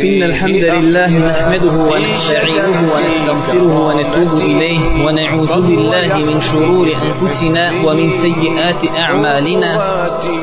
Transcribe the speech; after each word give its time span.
إن 0.00 0.22
الحمد 0.22 0.64
لله 0.64 1.08
نحمده 1.08 1.72
ونستعينه 1.72 2.92
ونستغفره 2.94 3.86
ونتوب 3.86 4.40
إليه 4.40 4.80
ونعوذ 5.04 5.60
بالله 5.66 6.16
من 6.16 6.40
شرور 6.40 6.86
أنفسنا 7.08 7.72
ومن 7.84 8.10
سيئات 8.22 8.98
أعمالنا. 8.98 9.70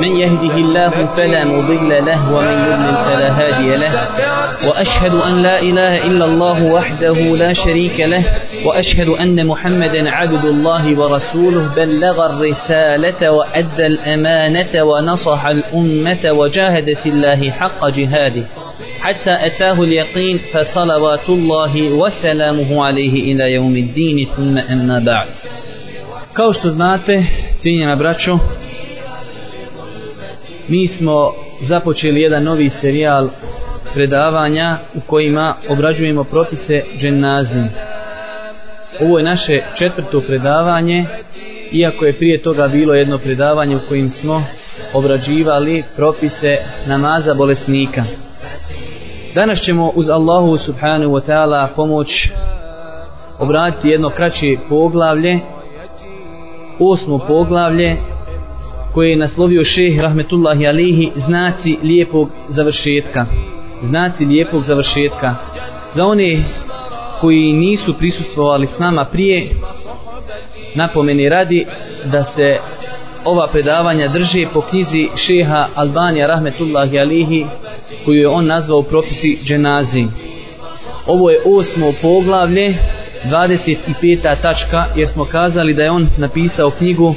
من 0.01 0.07
يهده 0.07 0.55
الله 0.55 0.89
فلا 1.17 1.45
مضل 1.45 1.89
له 2.05 2.33
ومن 2.33 2.57
يضلل 2.69 2.95
فلا 3.05 3.29
هادي 3.39 3.75
له. 3.75 3.93
وأشهد 4.67 5.15
أن 5.15 5.41
لا 5.41 5.61
إله 5.61 6.07
إلا 6.07 6.25
الله 6.25 6.63
وحده 6.63 7.13
لا 7.13 7.53
شريك 7.53 7.99
له. 7.99 8.23
وأشهد 8.65 9.09
أن 9.09 9.47
محمدا 9.47 10.09
عبد 10.09 10.45
الله 10.45 10.99
ورسوله. 10.99 11.69
بلغ 11.75 12.25
الرسالة 12.25 13.31
وأدى 13.31 13.85
الأمانة 13.87 14.83
ونصح 14.83 15.45
الأمة 15.45 16.31
وجاهد 16.31 16.93
في 17.03 17.09
الله 17.09 17.51
حق 17.51 17.89
جهاده. 17.89 18.43
حتى 19.00 19.46
أتاه 19.46 19.82
اليقين 19.82 20.40
فصلوات 20.52 21.28
الله 21.28 21.82
وسلامه 21.82 22.84
عليه 22.84 23.32
إلى 23.32 23.52
يوم 23.52 23.76
الدين 23.76 24.26
ثم 24.36 24.58
أما 24.58 24.98
بعد 24.98 25.28
Kao 26.32 26.52
što 26.52 26.70
znate, 26.70 27.24
cijenjena 27.60 27.96
braćo, 27.96 28.38
mi 30.68 30.86
smo 30.86 31.32
započeli 31.60 32.20
jedan 32.20 32.44
novi 32.44 32.70
serijal 32.70 33.28
predavanja 33.94 34.78
u 34.94 35.00
kojima 35.00 35.54
obrađujemo 35.68 36.24
propise 36.24 36.82
dženazi. 36.98 37.62
Ovo 39.00 39.18
je 39.18 39.24
naše 39.24 39.60
četvrto 39.78 40.20
predavanje, 40.20 41.04
iako 41.72 42.04
je 42.04 42.12
prije 42.12 42.42
toga 42.42 42.68
bilo 42.68 42.94
jedno 42.94 43.18
predavanje 43.18 43.76
u 43.76 43.88
kojim 43.88 44.10
smo 44.10 44.44
obrađivali 44.92 45.82
propise 45.96 46.56
namaza 46.86 47.34
bolesnika. 47.34 48.04
Danas 49.35 49.59
ćemo 49.59 49.91
uz 49.95 50.09
Allahu 50.09 50.57
subhanahu 50.57 51.11
wa 51.11 51.21
ta'ala 51.27 51.67
pomoć 51.75 52.29
obratiti 53.39 53.89
jedno 53.89 54.09
kraće 54.09 54.57
poglavlje, 54.69 55.39
osmo 56.79 57.19
poglavlje 57.19 57.97
koje 58.93 59.09
je 59.09 59.15
naslovio 59.15 59.63
šeh 59.63 59.99
rahmetullahi 59.99 60.67
alihi 60.67 61.11
znaci 61.15 61.77
lijepog 61.83 62.29
završetka. 62.49 63.25
Znaci 63.83 64.25
lijepog 64.25 64.63
završetka. 64.63 65.35
Za 65.95 66.05
one 66.05 66.43
koji 67.21 67.53
nisu 67.53 67.93
prisustvovali 67.93 68.67
s 68.67 68.79
nama 68.79 69.05
prije, 69.05 69.49
napomeni 70.75 71.29
radi 71.29 71.65
da 72.05 72.23
se 72.23 72.57
ova 73.25 73.47
predavanja 73.47 74.07
drže 74.07 74.45
po 74.53 74.61
knjizi 74.61 75.07
šeha 75.15 75.67
Albanija 75.75 76.27
rahmetullahi 76.27 76.99
alihi 76.99 77.45
koju 78.05 78.19
je 78.19 78.27
on 78.27 78.45
nazvao 78.45 78.81
propisi 78.81 79.39
dženazi. 79.43 80.05
Ovo 81.05 81.29
je 81.29 81.39
osmo 81.45 81.93
poglavlje, 82.01 82.77
25. 83.25 84.41
tačka, 84.41 84.85
jer 84.95 85.07
smo 85.07 85.25
kazali 85.25 85.73
da 85.73 85.83
je 85.83 85.91
on 85.91 86.09
napisao 86.17 86.69
knjigu 86.69 87.15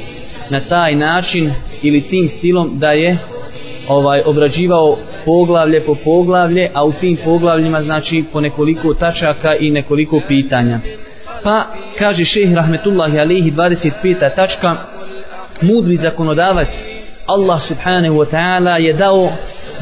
na 0.49 0.59
taj 0.59 0.95
način 0.95 1.53
ili 1.81 2.01
tim 2.01 2.29
stilom 2.29 2.79
da 2.79 2.91
je 2.91 3.17
ovaj 3.87 4.21
obrađivao 4.25 4.97
poglavlje 5.25 5.81
po 5.81 5.95
poglavlje, 5.95 6.69
a 6.73 6.85
u 6.85 6.91
tim 6.91 7.17
poglavljima 7.23 7.83
znači 7.83 8.23
po 8.33 8.41
nekoliko 8.41 8.93
tačaka 8.93 9.55
i 9.55 9.71
nekoliko 9.71 10.21
pitanja. 10.27 10.79
Pa 11.43 11.63
kaže 11.97 12.25
šejh 12.25 12.53
rahmetullahi 12.53 13.19
alihi 13.19 13.51
25. 13.51 14.35
tačka 14.35 14.75
mudri 15.61 15.95
zakonodavac 15.95 16.67
Allah 17.25 17.61
subhanahu 17.67 18.15
wa 18.15 18.25
ta'ala 18.25 18.75
je 18.79 18.93
dao 18.93 19.31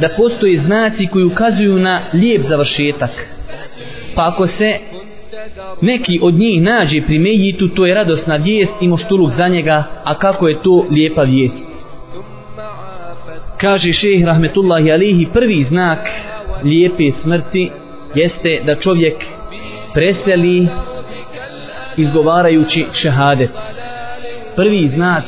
da 0.01 0.09
postoje 0.17 0.59
znaci 0.59 1.07
koji 1.07 1.25
ukazuju 1.25 1.79
na 1.79 2.01
lijep 2.13 2.41
završetak. 2.41 3.11
Pa 4.15 4.27
ako 4.27 4.47
se 4.47 4.77
neki 5.81 6.19
od 6.21 6.33
njih 6.33 6.61
nađe 6.61 7.01
pri 7.01 7.19
Mejitu, 7.19 7.67
to 7.67 7.85
je 7.85 7.95
radosna 7.95 8.35
vijest 8.35 8.73
i 8.81 8.87
moštuluk 8.87 9.31
za 9.31 9.47
njega, 9.47 9.83
a 10.03 10.19
kako 10.19 10.47
je 10.47 10.61
to 10.63 10.85
lijepa 10.91 11.23
vijest. 11.23 11.63
Kaže 13.57 13.93
šeheh 13.93 14.25
rahmetullahi 14.25 14.91
alihi, 14.91 15.27
prvi 15.33 15.63
znak 15.63 15.99
lijepe 16.63 17.11
smrti 17.21 17.71
jeste 18.15 18.61
da 18.65 18.75
čovjek 18.75 19.15
preseli 19.93 20.67
izgovarajući 21.97 22.85
šehadet. 22.93 23.51
Prvi 24.55 24.89
znak 24.89 25.23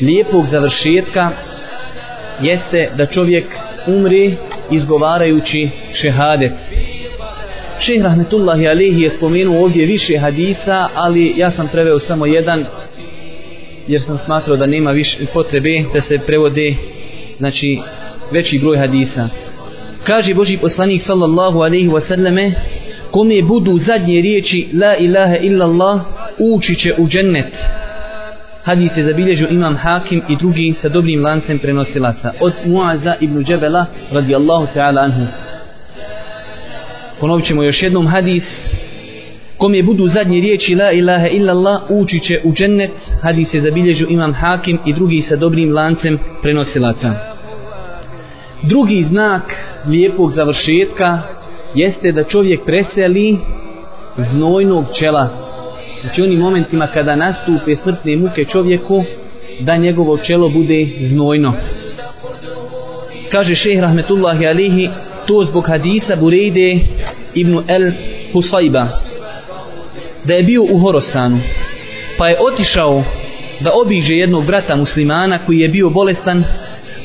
lijepog 0.00 0.46
završetka 0.46 1.30
jeste 2.40 2.90
da 2.96 3.06
čovjek 3.06 3.44
umri 3.86 4.36
izgovarajući 4.70 5.68
šehadet. 5.92 6.52
Šeh 7.80 8.02
Rahmetullahi 8.02 8.68
Alihi 8.68 9.02
je 9.02 9.10
spomenuo 9.10 9.62
ovdje 9.62 9.86
više 9.86 10.18
hadisa, 10.18 10.88
ali 10.94 11.34
ja 11.36 11.50
sam 11.50 11.68
preveo 11.68 11.98
samo 11.98 12.26
jedan, 12.26 12.64
jer 13.88 14.02
sam 14.02 14.18
smatrao 14.24 14.56
da 14.56 14.66
nema 14.66 14.90
više 14.90 15.18
potrebe 15.34 15.84
da 15.94 16.00
se 16.00 16.18
prevode 16.26 16.74
znači, 17.38 17.78
veći 18.30 18.58
broj 18.58 18.78
hadisa. 18.78 19.28
Kaže 20.04 20.34
Boži 20.34 20.56
poslanik 20.56 21.02
sallallahu 21.02 21.58
alaihi 21.58 21.88
wasallame, 21.88 22.52
kome 23.10 23.42
budu 23.42 23.78
zadnje 23.78 24.20
riječi 24.20 24.68
la 24.74 24.96
ilaha 24.96 25.36
illallah, 25.36 26.00
ući 26.38 26.74
će 26.74 26.94
u 26.98 27.08
džennet. 27.08 27.52
Hadis 28.66 28.96
je 28.96 29.04
zabilježio 29.04 29.48
imam 29.50 29.76
Hakim 29.76 30.22
i 30.28 30.36
drugi 30.36 30.72
sa 30.72 30.88
dobrim 30.88 31.24
lancem 31.24 31.58
prenosilaca 31.58 32.32
od 32.40 32.52
Muaza 32.64 33.14
ibn 33.20 33.44
Džebela 33.44 33.86
radijallahu 34.10 34.66
ta'ala 34.74 35.04
anhu. 35.04 35.26
Ponovit 37.20 37.46
ćemo 37.46 37.62
još 37.62 37.82
jednom 37.82 38.06
hadis 38.06 38.42
kom 39.58 39.74
je 39.74 39.82
budu 39.82 40.08
zadnje 40.08 40.40
riječi 40.40 40.74
la 40.74 40.92
ilaha 40.92 41.26
illallah 41.26 41.82
ući 41.88 42.20
će 42.20 42.40
u 42.44 42.52
džennet 42.52 42.90
hadis 43.22 43.54
je 43.54 43.60
zabilježio 43.60 44.06
imam 44.10 44.34
Hakim 44.34 44.78
i 44.86 44.92
drugi 44.92 45.22
sa 45.22 45.36
dobrim 45.36 45.72
lancem 45.72 46.18
prenosilaca. 46.42 47.14
Drugi 48.62 49.04
znak 49.04 49.42
lijepog 49.86 50.32
završetka 50.32 51.18
jeste 51.74 52.12
da 52.12 52.24
čovjek 52.24 52.64
preseli 52.64 53.38
znojnog 54.16 54.84
čela 54.98 55.45
Znači 56.06 56.22
onim 56.22 56.38
momentima 56.38 56.86
kada 56.86 57.16
nastupe 57.16 57.76
smrtne 57.76 58.16
muke 58.16 58.44
čovjeku, 58.44 59.04
da 59.60 59.76
njegovo 59.76 60.18
čelo 60.18 60.48
bude 60.48 60.86
znojno. 61.00 61.54
Kaže 63.30 63.54
šeheh 63.54 63.80
rahmetullahi 63.80 64.46
alihi, 64.46 64.88
to 65.26 65.44
zbog 65.44 65.68
hadisa 65.68 66.16
Burejde 66.16 66.78
ibn 67.34 67.58
El 67.68 67.92
Husayba, 68.32 68.86
da 70.24 70.34
je 70.34 70.42
bio 70.42 70.62
u 70.62 70.78
Horosanu, 70.78 71.38
pa 72.18 72.28
je 72.28 72.36
otišao 72.52 73.04
da 73.60 73.72
obiđe 73.74 74.14
jednog 74.14 74.46
brata 74.46 74.76
muslimana 74.76 75.38
koji 75.38 75.58
je 75.58 75.68
bio 75.68 75.90
bolestan, 75.90 76.44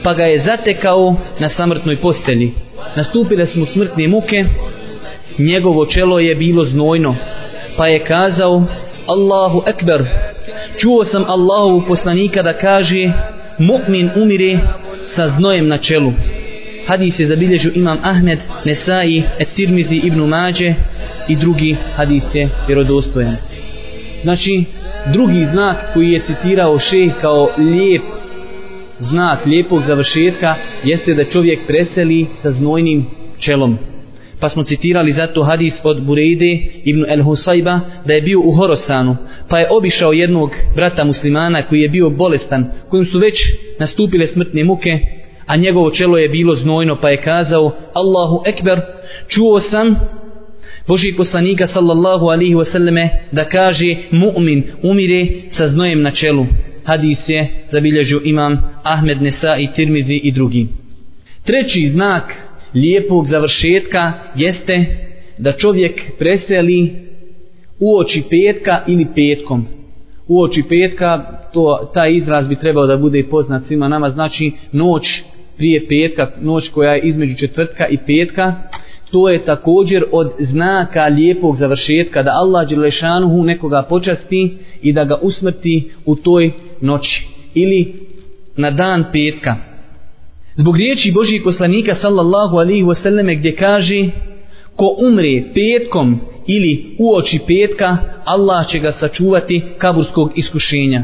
pa 0.03 0.13
ga 0.13 0.23
je 0.23 0.39
zatekao 0.39 1.15
na 1.39 1.49
samrtnoj 1.49 1.97
postelji. 1.97 2.51
Nastupile 2.95 3.45
su 3.45 3.59
mu 3.59 3.65
smrtne 3.65 4.07
muke, 4.07 4.45
njegovo 5.37 5.85
čelo 5.85 6.19
je 6.19 6.35
bilo 6.35 6.65
znojno, 6.65 7.15
pa 7.77 7.87
je 7.87 7.99
kazao 7.99 8.63
Allahu 9.07 9.63
Ekber. 9.67 10.05
Čuo 10.77 11.05
sam 11.05 11.23
Allahovu 11.27 11.83
poslanika 11.87 12.43
da 12.43 12.53
kaže 12.53 13.11
mu'min 13.59 14.09
umire 14.15 14.59
sa 15.15 15.29
znojem 15.29 15.67
na 15.67 15.77
čelu. 15.77 16.13
Hadis 16.87 17.19
je 17.19 17.27
zabilježio 17.27 17.71
imam 17.75 17.97
Ahmed 18.03 18.39
Nesai, 18.65 19.23
Estirmizi 19.39 19.95
ibn 19.95 20.19
Mađe 20.19 20.73
i 21.27 21.35
drugi 21.35 21.75
hadis 21.95 22.23
je 22.33 22.49
vjerodostojan. 22.67 23.35
Znači 24.23 24.63
drugi 25.13 25.45
znak 25.45 25.77
koji 25.93 26.11
je 26.11 26.21
citirao 26.27 26.79
šeh 26.79 27.11
kao 27.21 27.49
lijep 27.57 28.01
znak 28.99 29.45
lijepog 29.45 29.83
završetka 29.83 30.55
jeste 30.83 31.13
da 31.13 31.25
čovjek 31.25 31.59
preseli 31.67 32.27
sa 32.41 32.51
znojnim 32.51 33.05
čelom 33.39 33.90
pa 34.41 34.49
smo 34.49 34.63
citirali 34.63 35.11
zato 35.11 35.43
hadis 35.43 35.73
od 35.83 36.01
Bureide 36.01 36.59
ibn 36.83 37.05
El 37.07 37.23
Husayba 37.23 37.79
da 38.05 38.13
je 38.13 38.21
bio 38.21 38.39
u 38.39 38.51
Horosanu 38.51 39.17
pa 39.49 39.59
je 39.59 39.67
obišao 39.71 40.13
jednog 40.13 40.51
brata 40.75 41.03
muslimana 41.03 41.61
koji 41.61 41.81
je 41.81 41.89
bio 41.89 42.09
bolestan 42.09 42.71
kojim 42.89 43.05
su 43.05 43.19
već 43.19 43.35
nastupile 43.79 44.27
smrtne 44.27 44.63
muke 44.63 44.99
a 45.45 45.55
njegovo 45.55 45.89
čelo 45.89 46.17
je 46.17 46.29
bilo 46.29 46.55
znojno 46.55 46.95
pa 47.01 47.09
je 47.09 47.17
kazao 47.17 47.75
Allahu 47.93 48.43
Ekber 48.45 48.81
čuo 49.27 49.59
sam 49.59 49.95
Boži 50.87 51.13
poslanika 51.17 51.67
sallallahu 51.67 52.25
alihi 52.25 52.55
wasallame 52.55 53.09
da 53.31 53.45
kaže 53.45 53.95
mu'min 54.11 54.63
umire 54.83 55.27
sa 55.57 55.69
znojem 55.69 56.01
na 56.01 56.11
čelu. 56.11 56.45
Hadis 56.83 57.29
je 57.29 57.47
zabilježio 57.71 58.21
imam 58.23 58.57
Ahmed 58.83 59.21
Nesa 59.21 59.57
i 59.57 59.67
Tirmizi 59.75 60.19
i 60.23 60.31
drugi. 60.31 60.67
Treći 61.45 61.87
znak 61.87 62.23
lijepog 62.73 63.27
završetka 63.27 64.13
jeste 64.35 64.85
da 65.37 65.51
čovjek 65.51 66.01
preseli 66.19 66.91
u 67.79 67.97
oči 67.97 68.23
petka 68.29 68.81
ili 68.87 69.07
petkom. 69.15 69.67
U 70.27 70.41
oči 70.41 70.63
petka, 70.69 71.25
to, 71.53 71.91
taj 71.93 72.13
izraz 72.13 72.47
bi 72.47 72.55
trebao 72.55 72.87
da 72.87 72.97
bude 72.97 73.23
poznat 73.29 73.63
svima 73.65 73.87
nama, 73.87 74.09
znači 74.09 74.51
noć 74.71 75.03
prije 75.57 75.87
petka, 75.87 76.31
noć 76.41 76.69
koja 76.69 76.91
je 76.91 77.01
između 77.01 77.35
četvrtka 77.37 77.87
i 77.87 77.97
petka, 77.97 78.53
to 79.11 79.29
je 79.29 79.45
također 79.45 80.03
od 80.11 80.31
znaka 80.39 81.05
lijepog 81.05 81.57
završetka 81.57 82.23
da 82.23 82.31
Allah 82.31 82.69
Đelešanuhu 82.69 83.43
nekoga 83.43 83.85
počasti 83.89 84.57
i 84.81 84.93
da 84.93 85.03
ga 85.03 85.15
usmrti 85.21 85.91
u 86.05 86.15
toj 86.15 86.51
noći 86.81 87.27
ili 87.53 87.93
na 88.57 88.71
dan 88.71 89.05
petka. 89.11 89.70
Zbog 90.55 90.77
riječi 90.77 91.11
Božijeg 91.11 91.43
poslanika 91.43 91.95
sallallahu 91.95 92.57
alaihi 92.57 92.83
wasallame 92.83 93.39
gdje 93.39 93.55
kaže 93.55 94.09
ko 94.75 94.95
umre 94.99 95.43
petkom 95.53 96.19
ili 96.47 96.95
u 96.99 97.15
oči 97.15 97.39
petka, 97.47 97.97
Allah 98.25 98.67
će 98.67 98.79
ga 98.79 98.91
sačuvati 98.91 99.61
kaburskog 99.77 100.31
iskušenja. 100.35 101.03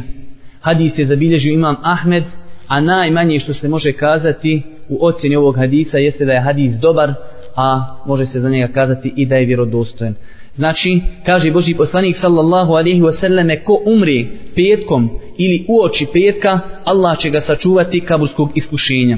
Hadis 0.62 0.98
je 0.98 1.06
zabilježio 1.06 1.54
imam 1.54 1.76
Ahmed, 1.84 2.24
a 2.68 2.82
najmanje 2.82 3.40
što 3.40 3.54
se 3.54 3.68
može 3.68 3.92
kazati 3.92 4.62
u 4.90 5.06
ocjeni 5.06 5.36
ovog 5.36 5.58
hadisa 5.58 5.98
jeste 5.98 6.26
da 6.26 6.34
je 6.34 6.42
hadis 6.42 6.74
dobar, 6.82 7.14
a 7.56 7.96
može 8.06 8.26
se 8.26 8.40
za 8.40 8.50
njega 8.50 8.74
kazati 8.74 9.14
i 9.16 9.26
da 9.26 9.36
je 9.36 9.46
vjerodostojen. 9.46 10.16
Znači, 10.56 11.02
kaže 11.26 11.52
Boži 11.52 11.74
poslanik 11.74 12.18
sallallahu 12.18 12.74
alaihi 12.74 13.02
wasallame, 13.02 13.64
ko 13.64 13.82
umre 13.86 14.26
petkom 14.56 15.10
ili 15.38 15.66
u 15.68 15.84
oči 15.84 16.06
petka, 16.14 16.60
Allah 16.84 17.20
će 17.20 17.30
ga 17.30 17.42
sačuvati 17.42 18.00
kaburskog 18.00 18.52
iskušenja. 18.56 19.18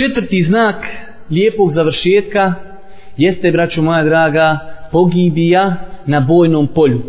Četvrti 0.00 0.42
znak 0.42 0.76
lijepog 1.30 1.72
završetka 1.72 2.54
jeste, 3.16 3.50
braću 3.50 3.82
moja 3.82 4.04
draga, 4.04 4.58
pogibija 4.92 5.74
na 6.06 6.20
bojnom 6.20 6.66
polju. 6.66 7.02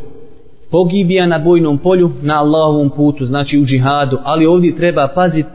Pogibija 0.71 1.27
na 1.27 1.39
bojnom 1.39 1.77
polju 1.77 2.11
na 2.21 2.39
Allahovom 2.39 2.89
putu, 2.89 3.25
znači 3.25 3.59
u 3.59 3.65
džihadu. 3.65 4.17
Ali 4.23 4.45
ovdje 4.45 4.75
treba 4.75 5.07
paziti 5.15 5.49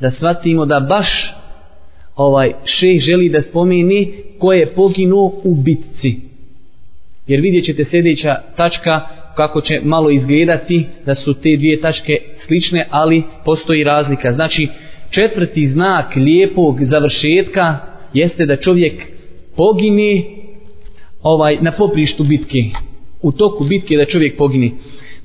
da 0.00 0.10
shvatimo 0.10 0.66
da 0.66 0.80
baš 0.80 1.34
ovaj 2.16 2.52
šeh 2.64 3.00
želi 3.00 3.28
da 3.28 3.42
spomeni 3.42 4.12
ko 4.38 4.52
je 4.52 4.74
poginuo 4.74 5.32
u 5.44 5.54
bitci. 5.54 6.20
Jer 7.26 7.40
vidjet 7.40 7.64
ćete 7.64 7.84
sljedeća 7.84 8.36
tačka 8.56 9.00
kako 9.36 9.60
će 9.60 9.80
malo 9.84 10.10
izgledati 10.10 10.86
da 11.06 11.14
su 11.14 11.34
te 11.34 11.56
dvije 11.56 11.80
tačke 11.80 12.18
slične, 12.46 12.86
ali 12.90 13.22
postoji 13.44 13.84
razlika. 13.84 14.32
Znači, 14.32 14.68
četvrti 15.11 15.67
znak 15.67 16.15
lijepog 16.15 16.83
završetka 16.83 17.77
jeste 18.13 18.45
da 18.45 18.55
čovjek 18.55 19.01
pogine 19.55 20.23
ovaj 21.23 21.57
na 21.61 21.71
poprištu 21.71 22.23
bitke 22.23 22.63
u 23.21 23.31
toku 23.31 23.63
bitke 23.63 23.97
da 23.97 24.05
čovjek 24.05 24.37
pogine 24.37 24.71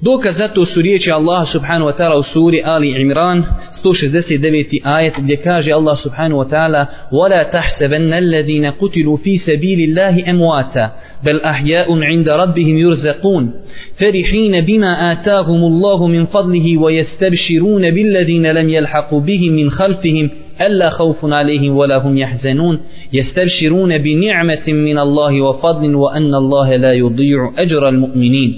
dokaz 0.02 0.36
za 0.36 0.48
to 0.48 0.66
su 0.66 0.82
riječi 0.82 1.10
Allah 1.10 1.48
subhanahu 1.52 1.90
wa 1.90 1.96
ta'ala 1.96 2.18
u 2.18 2.22
suri 2.22 2.62
Ali 2.64 2.90
Imran 3.00 3.44
169. 3.84 4.80
ajet 4.84 5.14
gdje 5.18 5.36
kaže 5.36 5.72
Allah 5.72 5.98
subhanahu 6.02 6.42
wa 6.42 6.48
ta'ala 6.50 6.86
وَلَا 7.12 7.42
تَحْسَبَنَّ 7.42 8.12
الَّذِينَ 8.12 8.72
قُتِلُوا 8.80 9.16
فِي 9.16 9.38
سَبِيلِ 9.38 9.80
اللَّهِ 9.88 10.30
أَمْوَاتًا 10.30 10.90
بَلْ 11.25 11.41
أَحْيَاءٌ 11.41 12.03
عِنْدَ 12.03 12.29
رَبِّهِمْ 12.29 12.77
يُرْزَقُونَ. 12.77 13.51
فَرِحِينَ 13.99 14.61
بِمَا 14.61 15.11
آتَاهُمُ 15.11 15.61
اللَّهُ 15.71 16.07
مِنْ 16.07 16.25
فَضْلِهِ 16.25 16.77
وَيَسْتَبْشِرُونَ 16.77 17.91
بِالَّذِينَ 17.91 18.51
لَمْ 18.51 18.69
يَلْحَقُوا 18.69 19.19
بِهِمْ 19.19 19.51
مِنْ 19.53 19.69
خَلْفِهِمْ 19.69 20.29
ألا 20.61 20.89
خوف 20.89 21.25
عليهم 21.25 21.77
ولا 21.77 21.97
هم 21.97 22.17
يحزنون. 22.17 22.79
يستبشرون 23.13 23.97
بنعمة 23.97 24.67
من 24.67 24.97
الله 24.99 25.41
وفضل 25.41 25.95
وأن 25.95 26.35
الله 26.35 26.75
لا 26.75 26.93
يضيع 26.93 27.51
أجر 27.57 27.89
المؤمنين. 27.89 28.53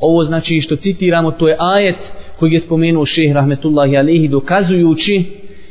Ovo 0.00 0.24
znači 0.24 0.60
što 0.60 0.76
citiramo 0.76 1.30
to 1.30 1.48
je 1.48 1.56
ajet 1.58 2.12
koji 2.38 2.52
je 2.52 2.60
spomenuo 2.60 3.06
šeh 3.06 3.32
rahmetullahi 3.32 3.96
alihi 3.96 4.28
dokazujući 4.28 5.24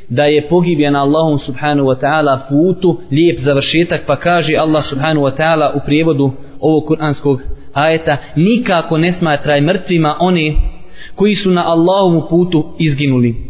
da 0.09 0.23
je 0.23 0.47
pogibjen 0.47 0.95
Allahom 0.95 1.39
subhanahu 1.39 1.88
wa 1.88 2.00
ta'ala 2.01 2.39
putu 2.50 3.01
lijep 3.11 3.39
završetak 3.39 4.01
pa 4.07 4.15
kaže 4.15 4.56
Allah 4.56 4.83
subhanahu 4.89 5.25
wa 5.25 5.38
ta'ala 5.38 5.71
u 5.75 5.79
prijevodu 5.85 6.31
ovog 6.59 6.85
kuranskog 6.85 7.41
ajeta 7.73 8.17
nikako 8.35 8.97
ne 8.97 9.13
smatraj 9.13 9.61
mrtvima 9.61 10.15
one 10.19 10.53
koji 11.15 11.35
su 11.35 11.51
na 11.51 11.63
Allahovom 11.67 12.23
putu 12.29 12.75
izginuli 12.79 13.50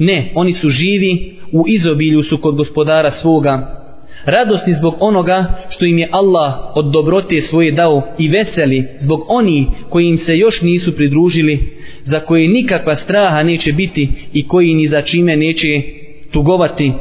Ne, 0.00 0.32
oni 0.34 0.52
su 0.52 0.70
živi, 0.70 1.32
u 1.52 1.64
izobilju 1.68 2.22
su 2.22 2.38
kod 2.38 2.54
gospodara 2.54 3.10
svoga. 3.10 3.76
Radosni 4.24 4.74
zbog 4.74 4.94
onoga 5.00 5.44
što 5.68 5.84
im 5.84 5.98
je 5.98 6.08
Allah 6.12 6.54
od 6.74 6.92
dobrote 6.92 7.42
svoje 7.42 7.72
dao 7.72 8.02
i 8.18 8.28
veseli 8.28 8.84
zbog 9.00 9.24
oni 9.28 9.66
koji 9.88 10.06
im 10.06 10.18
se 10.18 10.38
još 10.38 10.62
nisu 10.62 10.96
pridružili, 10.96 11.58
za 12.04 12.20
koje 12.20 12.48
nikakva 12.48 12.96
straha 12.96 13.42
neće 13.42 13.72
biti 13.72 14.08
i 14.32 14.48
koji 14.48 14.74
ni 14.74 14.88
za 14.88 15.02
čime 15.02 15.36
neće 15.36 15.82
tugovati. 16.30 16.92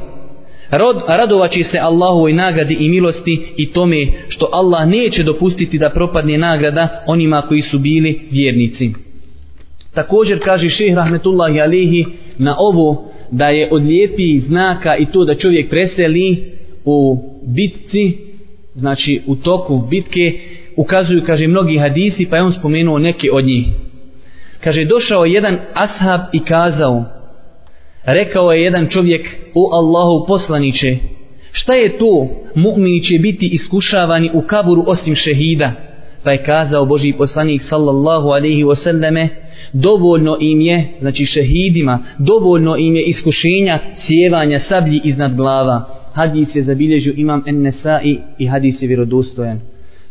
Rod, 0.71 0.95
radovaći 1.07 1.63
se 1.63 1.77
Allahovoj 1.77 2.33
nagradi 2.33 2.77
i 2.79 2.89
milosti 2.89 3.41
i 3.57 3.71
tome 3.71 4.07
što 4.27 4.49
Allah 4.51 4.87
neće 4.87 5.23
dopustiti 5.23 5.77
da 5.77 5.89
propadne 5.89 6.37
nagrada 6.37 7.03
onima 7.07 7.41
koji 7.41 7.61
su 7.61 7.79
bili 7.79 8.27
vjernici. 8.31 8.93
Također 9.93 10.39
kaže 10.43 10.69
šeh 10.69 10.95
rahmetullahi 10.95 11.61
alihi 11.61 12.05
na 12.37 12.55
ovo 12.57 13.11
da 13.31 13.49
je 13.49 13.69
od 13.71 13.85
lijepih 13.85 14.43
znaka 14.43 14.95
i 14.95 15.05
to 15.05 15.25
da 15.25 15.35
čovjek 15.35 15.69
preseli 15.69 16.53
u 16.85 17.23
bitci, 17.45 18.17
znači 18.75 19.21
u 19.27 19.35
toku 19.35 19.77
bitke, 19.89 20.39
ukazuju, 20.75 21.23
kaže, 21.25 21.47
mnogi 21.47 21.77
hadisi, 21.77 22.25
pa 22.25 22.35
je 22.35 22.43
on 22.43 22.53
spomenuo 22.53 22.99
neke 22.99 23.31
od 23.31 23.45
njih. 23.45 23.65
Kaže, 24.63 24.85
došao 24.85 25.25
jedan 25.25 25.57
ashab 25.73 26.21
i 26.33 26.39
kazao, 26.39 27.05
rekao 28.13 28.51
je 28.51 28.63
jedan 28.63 28.87
čovjek, 28.89 29.27
o 29.55 29.69
Allahu 29.73 30.27
poslaniće, 30.27 30.97
šta 31.51 31.73
je 31.73 31.97
to, 31.97 32.27
mu'mini 32.55 33.07
će 33.07 33.19
biti 33.19 33.47
iskušavani 33.47 34.29
u 34.33 34.41
kaburu 34.41 34.83
osim 34.87 35.15
šehida? 35.15 35.71
Pa 36.23 36.31
je 36.31 36.43
kazao 36.43 36.85
Boži 36.85 37.13
poslanik 37.13 37.61
sallallahu 37.61 38.27
alaihi 38.27 38.63
wasallame, 38.63 39.27
dovoljno 39.73 40.37
im 40.39 40.61
je, 40.61 40.87
znači 40.99 41.25
šehidima, 41.25 41.99
dovoljno 42.19 42.77
im 42.77 42.95
je 42.95 43.03
iskušenja 43.03 43.79
sjevanja 43.95 44.59
sablji 44.59 45.01
iznad 45.03 45.35
glava. 45.35 45.99
Hadis 46.13 46.55
je 46.55 46.63
zabilježio 46.63 47.13
imam 47.17 47.43
Ennesai 47.47 48.17
i 48.39 48.47
hadis 48.47 48.81
je 48.81 48.87
vjerodostojan. 48.87 49.59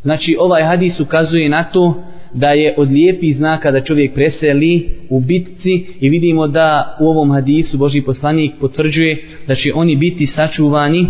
Znači 0.02 0.36
ovaj 0.40 0.62
hadis 0.62 1.00
ukazuje 1.00 1.48
na 1.48 1.64
to 1.64 2.02
da 2.32 2.48
je 2.48 2.74
od 2.76 2.90
lijepih 2.90 3.36
znaka 3.36 3.70
da 3.70 3.80
čovjek 3.80 4.14
preseli 4.14 4.88
u 5.08 5.20
bitci 5.20 5.86
i 6.00 6.08
vidimo 6.08 6.46
da 6.46 6.96
u 7.00 7.08
ovom 7.08 7.32
hadisu 7.32 7.78
Boži 7.78 8.02
poslanik 8.02 8.52
potvrđuje 8.60 9.16
da 9.46 9.54
će 9.54 9.72
oni 9.74 9.96
biti 9.96 10.26
sačuvani 10.26 11.06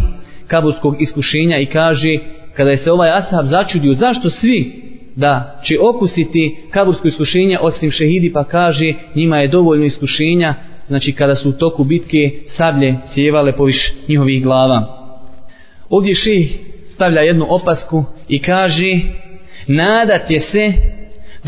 kaburskog 0.47 1.03
iskušenja 1.03 1.59
i 1.59 1.67
kaže 1.67 2.19
kada 2.57 2.71
je 2.71 2.77
se 2.77 2.93
ovaj 2.93 3.11
ashab 3.11 3.47
začudio 3.47 3.95
zašto 3.95 4.31
svi 4.31 4.73
da 5.17 5.61
će 5.65 5.79
okusiti 5.81 6.57
kabursko 6.71 7.09
iskušenje 7.09 7.59
osim 7.61 7.91
šehidi 7.91 8.33
pa 8.33 8.45
kaže 8.45 8.93
njima 9.15 9.39
je 9.39 9.49
dovoljno 9.49 9.85
iskušenja 9.85 10.55
znači 10.87 11.13
kada 11.13 11.37
su 11.37 11.49
u 11.49 11.53
toku 11.53 11.85
bitke 11.85 12.31
sablje 12.47 12.95
sjevale 13.15 13.53
poviš 13.53 13.93
njihovih 14.09 14.43
glava. 14.43 14.99
Ovdje 15.91 16.15
ših 16.15 16.59
stavlja 16.95 17.21
jednu 17.21 17.47
opasku 17.49 18.05
i 18.29 18.39
kaže 18.39 19.01
nadat 19.67 20.31
je 20.31 20.41
se 20.41 20.73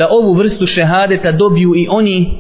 da 0.01 0.09
ovu 0.11 0.33
vrstu 0.35 0.67
šehadeta 0.67 1.33
dobiju 1.33 1.73
i 1.77 1.87
oni 1.91 2.31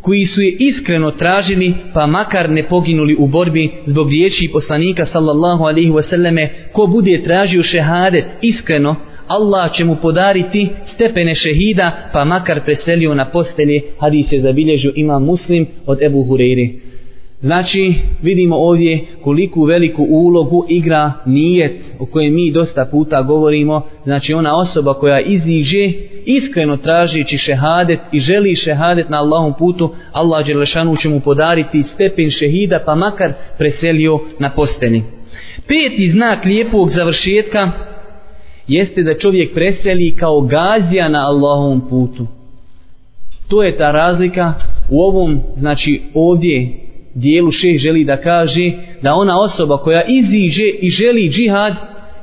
koji 0.00 0.26
su 0.26 0.40
je 0.42 0.56
iskreno 0.58 1.10
tražili 1.10 1.74
pa 1.94 2.06
makar 2.06 2.50
ne 2.50 2.62
poginuli 2.62 3.16
u 3.18 3.26
borbi 3.26 3.70
zbog 3.86 4.10
riječi 4.10 4.50
poslanika 4.52 5.06
sallallahu 5.06 5.64
alaihi 5.64 5.90
wasallame 5.90 6.48
ko 6.72 6.86
bude 6.86 7.22
tražio 7.22 7.62
šehadet 7.62 8.24
iskreno 8.42 8.96
Allah 9.26 9.72
će 9.72 9.84
mu 9.84 9.96
podariti 10.02 10.68
stepene 10.94 11.34
šehida, 11.34 11.92
pa 12.12 12.24
makar 12.24 12.60
preselio 12.64 13.14
na 13.14 13.24
postelje, 13.24 13.80
hadis 13.98 14.32
je 14.32 14.40
zabilježio 14.40 14.92
ima 14.96 15.18
muslim 15.18 15.66
od 15.86 16.02
Ebu 16.02 16.24
Hureyri. 16.24 16.70
Znači, 17.40 17.94
vidimo 18.22 18.56
ovdje 18.56 19.04
koliku 19.22 19.64
veliku 19.64 20.06
ulogu 20.10 20.66
igra 20.68 21.12
nijet 21.26 21.80
o 21.98 22.06
kojem 22.06 22.34
mi 22.34 22.50
dosta 22.50 22.84
puta 22.90 23.22
govorimo. 23.22 23.82
Znači, 24.04 24.34
ona 24.34 24.56
osoba 24.56 24.94
koja 24.94 25.20
iziže, 25.20 25.92
iskreno 26.24 26.76
tražići 26.76 27.38
šehadet 27.38 27.98
i 28.12 28.20
želi 28.20 28.56
šehadet 28.56 29.08
na 29.08 29.18
Allahom 29.18 29.54
putu, 29.58 29.94
Allah 30.12 30.46
Đelešanu 30.46 30.96
će 30.96 31.08
mu 31.08 31.20
podariti 31.20 31.82
stepen 31.82 32.30
šehida, 32.30 32.80
pa 32.86 32.94
makar 32.94 33.32
preselio 33.58 34.20
na 34.38 34.50
posteni. 34.50 35.02
Peti 35.66 36.10
znak 36.10 36.44
lijepog 36.44 36.90
završetka 36.90 37.70
jeste 38.68 39.02
da 39.02 39.18
čovjek 39.18 39.54
preseli 39.54 40.16
kao 40.16 40.40
gazija 40.40 41.08
na 41.08 41.18
Allahovom 41.18 41.88
putu. 41.88 42.26
To 43.48 43.62
je 43.62 43.76
ta 43.76 43.92
razlika 43.92 44.54
u 44.90 45.00
ovom, 45.00 45.40
znači 45.56 46.02
ovdje 46.14 46.85
dijelu 47.16 47.52
šeh 47.52 47.78
želi 47.78 48.04
da 48.04 48.16
kaže 48.16 48.72
da 49.02 49.14
ona 49.14 49.40
osoba 49.40 49.76
koja 49.76 50.02
iziđe 50.08 50.68
i 50.80 50.90
želi 50.90 51.30
džihad 51.30 51.74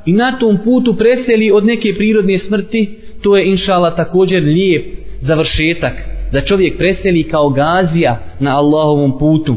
i 0.06 0.12
na 0.12 0.38
tom 0.38 0.58
putu 0.64 0.96
preseli 0.96 1.50
od 1.50 1.64
neke 1.64 1.94
prirodne 1.94 2.38
smrti, 2.38 2.90
to 3.22 3.36
je 3.36 3.50
inšala 3.50 3.96
također 3.96 4.42
lijep 4.42 4.84
završetak 5.20 5.92
da 6.32 6.40
čovjek 6.40 6.78
preseli 6.78 7.22
kao 7.22 7.48
gazija 7.48 8.18
na 8.40 8.58
Allahovom 8.58 9.18
putu. 9.18 9.56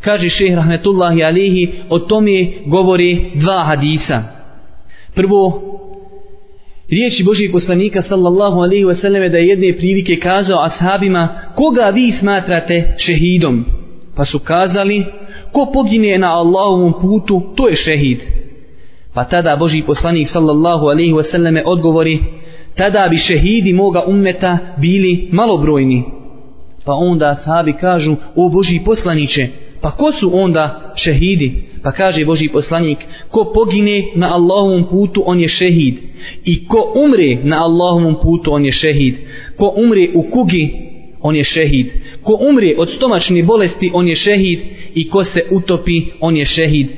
Kaže 0.00 0.28
šeh 0.28 0.54
Rahmetullahi 0.54 1.22
Alihi, 1.22 1.68
o 1.88 1.98
tome 1.98 2.46
govori 2.66 3.18
dva 3.34 3.64
hadisa. 3.64 4.22
Prvo, 5.14 5.62
riječi 6.90 7.24
Božijeg 7.24 7.52
poslanika 7.52 8.02
sallallahu 8.02 8.60
alaihi 8.60 8.84
wasallam 8.84 9.28
da 9.28 9.38
je 9.38 9.46
jedne 9.46 9.72
prilike 9.72 10.16
kazao 10.16 10.64
ashabima 10.64 11.28
koga 11.54 11.92
vi 11.94 12.12
smatrate 12.12 12.94
šehidom? 12.98 13.83
Pa 14.16 14.24
su 14.24 14.38
kazali, 14.38 15.04
ko 15.52 15.66
pogine 15.72 16.18
na 16.18 16.34
Allahovom 16.34 16.92
putu, 17.00 17.42
to 17.56 17.68
je 17.68 17.76
šehid. 17.76 18.20
Pa 19.14 19.24
tada 19.24 19.56
Boži 19.56 19.82
poslanik 19.82 20.28
sallallahu 20.28 20.86
alaihi 20.86 21.12
wasallam 21.12 21.62
odgovori, 21.64 22.18
tada 22.76 23.08
bi 23.10 23.18
šehidi 23.18 23.72
moga 23.72 24.04
ummeta 24.06 24.58
bili 24.76 25.28
malobrojni. 25.32 26.02
Pa 26.84 26.92
onda 26.92 27.34
sahabi 27.44 27.72
kažu, 27.72 28.16
o 28.36 28.48
Boži 28.48 28.80
poslaniće, 28.84 29.48
pa 29.80 29.90
ko 29.90 30.12
su 30.12 30.30
onda 30.32 30.92
šehidi? 30.94 31.64
Pa 31.82 31.92
kaže 31.92 32.24
Boži 32.24 32.48
poslanik, 32.48 32.98
ko 33.30 33.44
pogine 33.54 34.04
na 34.14 34.34
Allahovom 34.34 34.84
putu, 34.84 35.22
on 35.26 35.40
je 35.40 35.48
šehid. 35.48 35.94
I 36.44 36.68
ko 36.68 36.92
umre 37.04 37.36
na 37.42 37.64
Allahovom 37.64 38.16
putu, 38.22 38.52
on 38.52 38.64
je 38.64 38.72
šehid. 38.72 39.14
Ko 39.56 39.74
umre 39.76 40.08
u 40.14 40.30
kugi, 40.30 40.83
on 41.24 41.36
je 41.36 41.44
šehid. 41.44 41.86
Ko 42.22 42.38
umri 42.48 42.74
od 42.78 42.90
stomačne 42.96 43.42
bolesti, 43.42 43.90
on 43.94 44.08
je 44.08 44.16
šehid. 44.16 44.60
I 44.94 45.08
ko 45.08 45.24
se 45.24 45.42
utopi, 45.50 46.02
on 46.20 46.36
je 46.36 46.44
šehid. 46.46 46.88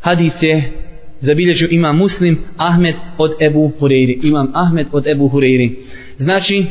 Hadis 0.00 0.32
je 0.42 0.72
zabilježio 1.20 1.68
imam 1.70 1.96
muslim 1.96 2.38
Ahmed 2.56 2.94
od 3.18 3.32
Ebu 3.40 3.72
Hureyri. 3.80 4.18
Imam 4.22 4.52
Ahmed 4.54 4.86
od 4.92 5.06
Ebu 5.06 5.28
Hureyri. 5.28 5.70
Znači, 6.18 6.64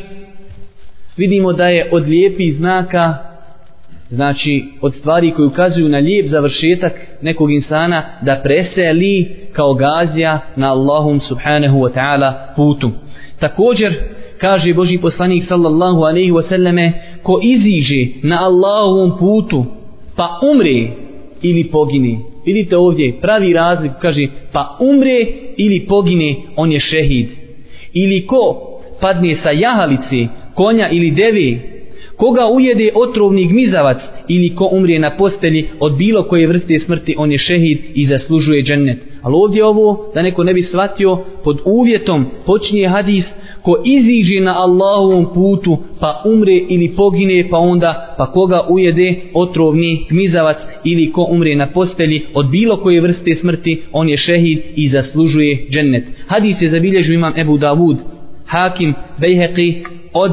vidimo 1.16 1.52
da 1.52 1.68
je 1.68 1.88
od 1.92 2.08
lijepih 2.08 2.54
znaka, 2.54 3.14
znači 4.10 4.64
od 4.80 4.94
stvari 4.94 5.30
koje 5.30 5.46
ukazuju 5.46 5.88
na 5.88 5.98
lijep 5.98 6.26
završetak 6.26 6.92
nekog 7.22 7.52
insana, 7.52 8.02
da 8.22 8.40
preseli 8.42 9.28
kao 9.52 9.74
gazija 9.74 10.40
na 10.56 10.72
Allahum 10.72 11.20
subhanahu 11.20 11.78
wa 11.78 11.92
ta'ala 11.94 12.32
putu. 12.56 12.90
Također, 13.38 13.94
kaže 14.38 14.74
Boži 14.74 14.98
poslanik 14.98 15.44
sallallahu 15.44 16.02
alaihi 16.02 16.32
wasallame, 16.32 16.92
ko 17.22 17.40
iziže 17.42 18.20
na 18.22 18.44
Allahovom 18.44 19.18
putu, 19.18 19.64
pa 20.16 20.40
umre 20.42 20.88
ili 21.42 21.64
pogine, 21.64 22.18
Vidite 22.46 22.76
ovdje, 22.76 23.20
pravi 23.20 23.52
razlik, 23.52 23.92
kaže, 24.00 24.26
pa 24.52 24.76
umre 24.80 25.26
ili 25.56 25.86
pogine, 25.88 26.34
on 26.56 26.72
je 26.72 26.80
šehid. 26.80 27.28
Ili 27.92 28.26
ko 28.26 28.70
padne 29.00 29.34
sa 29.34 29.50
jahalice, 29.50 30.26
konja 30.54 30.88
ili 30.88 31.10
devi, 31.10 31.60
koga 32.16 32.46
ujede 32.54 32.90
otrovni 32.94 33.46
gmizavac 33.46 33.98
ili 34.28 34.54
ko 34.54 34.68
umre 34.72 34.98
na 34.98 35.10
postelji 35.16 35.68
od 35.80 35.96
bilo 35.96 36.22
koje 36.22 36.46
vrste 36.46 36.78
smrti, 36.78 37.14
on 37.18 37.32
je 37.32 37.38
šehid 37.38 37.78
i 37.94 38.06
zaslužuje 38.06 38.62
džennet. 38.62 38.98
Ali 39.22 39.34
ovdje 39.34 39.64
ovo, 39.64 40.10
da 40.14 40.22
neko 40.22 40.44
ne 40.44 40.54
bi 40.54 40.62
shvatio, 40.62 41.18
pod 41.44 41.60
uvjetom 41.64 42.26
počinje 42.46 42.88
hadis, 42.88 43.24
ko 43.62 43.82
iziđe 43.84 44.40
na 44.40 44.54
Allahovom 44.56 45.26
putu, 45.34 45.78
pa 46.00 46.22
umre 46.24 46.56
ili 46.68 46.92
pogine, 46.96 47.48
pa 47.50 47.58
onda, 47.58 48.14
pa 48.18 48.32
koga 48.32 48.60
ujede 48.68 49.14
otrovni 49.34 50.06
gmizavac 50.10 50.56
ili 50.84 51.12
ko 51.12 51.26
umre 51.30 51.54
na 51.54 51.66
postelji 51.66 52.22
od 52.34 52.50
bilo 52.50 52.76
koje 52.76 53.00
vrste 53.00 53.34
smrti, 53.34 53.82
on 53.92 54.08
je 54.08 54.16
šehid 54.16 54.58
i 54.76 54.88
zaslužuje 54.88 55.66
džennet. 55.70 56.04
Hadis 56.26 56.62
je 56.62 56.70
zabilježio 56.70 57.14
imam 57.14 57.32
Ebu 57.38 57.58
Davud, 57.58 57.96
Hakim, 58.46 58.94
Bejheqi, 59.18 59.74
od 60.12 60.32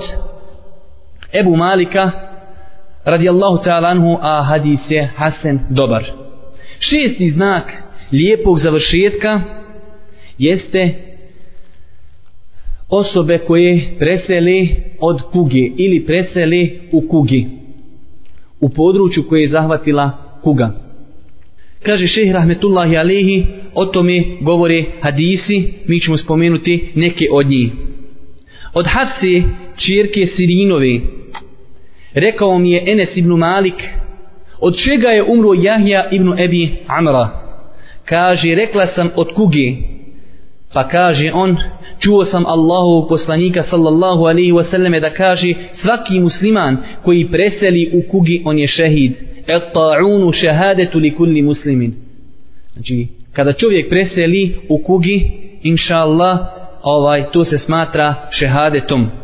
Ebu 1.34 1.56
Malika, 1.56 2.12
radijallahu 3.06 3.64
ta'ala 3.64 3.90
anhu, 3.90 4.18
a 4.22 4.44
hadis 4.44 4.80
je 4.90 5.10
Hasan 5.16 5.60
dobar. 5.70 6.04
Šesti 6.80 7.32
znak 7.32 7.74
lijepog 8.12 8.60
završetka 8.60 9.42
jeste 10.38 10.94
osobe 12.90 13.38
koje 13.38 13.82
preseli 14.00 14.76
od 15.00 15.22
kuge 15.32 15.70
ili 15.78 16.06
preseli 16.06 16.80
u 16.92 17.08
kugi 17.08 17.48
u 18.64 18.70
području 18.70 19.24
koje 19.24 19.42
je 19.42 19.50
zahvatila 19.50 20.12
kuga. 20.44 20.72
Kaže 21.84 22.08
šeh 22.08 22.32
rahmetullahi 22.34 22.98
alihi, 22.98 23.46
o 23.74 23.86
tome 23.86 24.24
govore 24.42 24.84
hadisi, 25.02 25.74
mi 25.88 26.00
ćemo 26.00 26.18
spomenuti 26.18 26.92
neke 26.96 27.26
od 27.32 27.48
njih. 27.48 27.72
Od 28.74 28.86
Hafse, 28.88 29.42
čirke 29.78 30.28
Sirinove, 30.28 31.00
rekao 32.14 32.58
mi 32.60 32.72
je 32.72 32.92
Enes 32.92 33.18
ibn 33.18 33.30
Malik, 33.30 33.84
od 34.60 34.76
čega 34.78 35.08
je 35.08 35.24
umro 35.24 35.54
Jahja 35.54 36.06
ibn 36.12 36.40
Ebi 36.40 36.76
Amra. 36.88 37.30
Kaže, 38.06 38.56
rekla 38.56 38.88
sam 38.88 39.10
od 39.16 39.34
kuge, 39.34 39.74
pa 40.74 40.88
kaže 40.88 41.32
on, 41.34 41.58
čuo 42.00 42.26
sam 42.26 42.46
Allahu 42.46 43.10
poslanika 43.10 43.64
sallallahu 43.64 44.24
alaihi 44.24 44.52
wasallam 44.52 45.00
da 45.00 45.10
kaže, 45.10 45.54
svaki 45.74 46.20
musliman 46.20 46.78
koji 47.04 47.28
preseli 47.32 47.92
u 47.94 48.12
kugi, 48.12 48.42
on 48.46 48.60
je 48.60 48.68
šehid. 48.68 49.14
Et 49.48 49.64
ta'unu 49.74 50.32
šehadetu 50.32 51.00
li 51.00 51.16
kulli 51.16 51.42
muslimin. 51.42 51.94
Znači, 52.74 53.08
kada 53.34 53.54
čovjek 53.54 53.90
preseli 53.90 54.56
u 54.70 54.78
kugi, 54.78 55.32
inša 55.64 55.96
Allah, 55.96 56.40
ovaj, 56.84 57.24
to 57.32 57.46
se 57.46 57.58
smatra 57.58 58.16
šehadetom. 58.32 59.23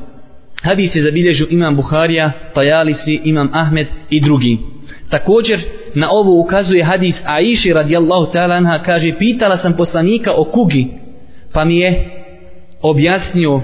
Hadis 0.62 0.96
je 0.96 1.04
zabilježio 1.04 1.48
imam 1.50 1.76
Buharija, 1.76 2.32
Tajalisi, 2.54 3.22
imam 3.24 3.50
Ahmed 3.54 3.88
i 4.10 4.20
drugi. 4.22 4.58
Također, 5.10 5.60
na 5.96 6.08
ovo 6.12 6.40
ukazuje 6.40 6.84
hadis 6.84 7.16
Aiši 7.26 7.74
radijallahu 7.74 8.32
ta'ala 8.34 8.56
anha, 8.56 8.80
kaže, 8.80 9.18
pitala 9.20 9.58
sam 9.58 9.74
poslanika 9.74 10.32
o 10.38 10.44
kugi, 10.44 10.88
pa 11.54 11.66
mi 11.66 11.78
je 11.78 12.06
objasnio 12.82 13.62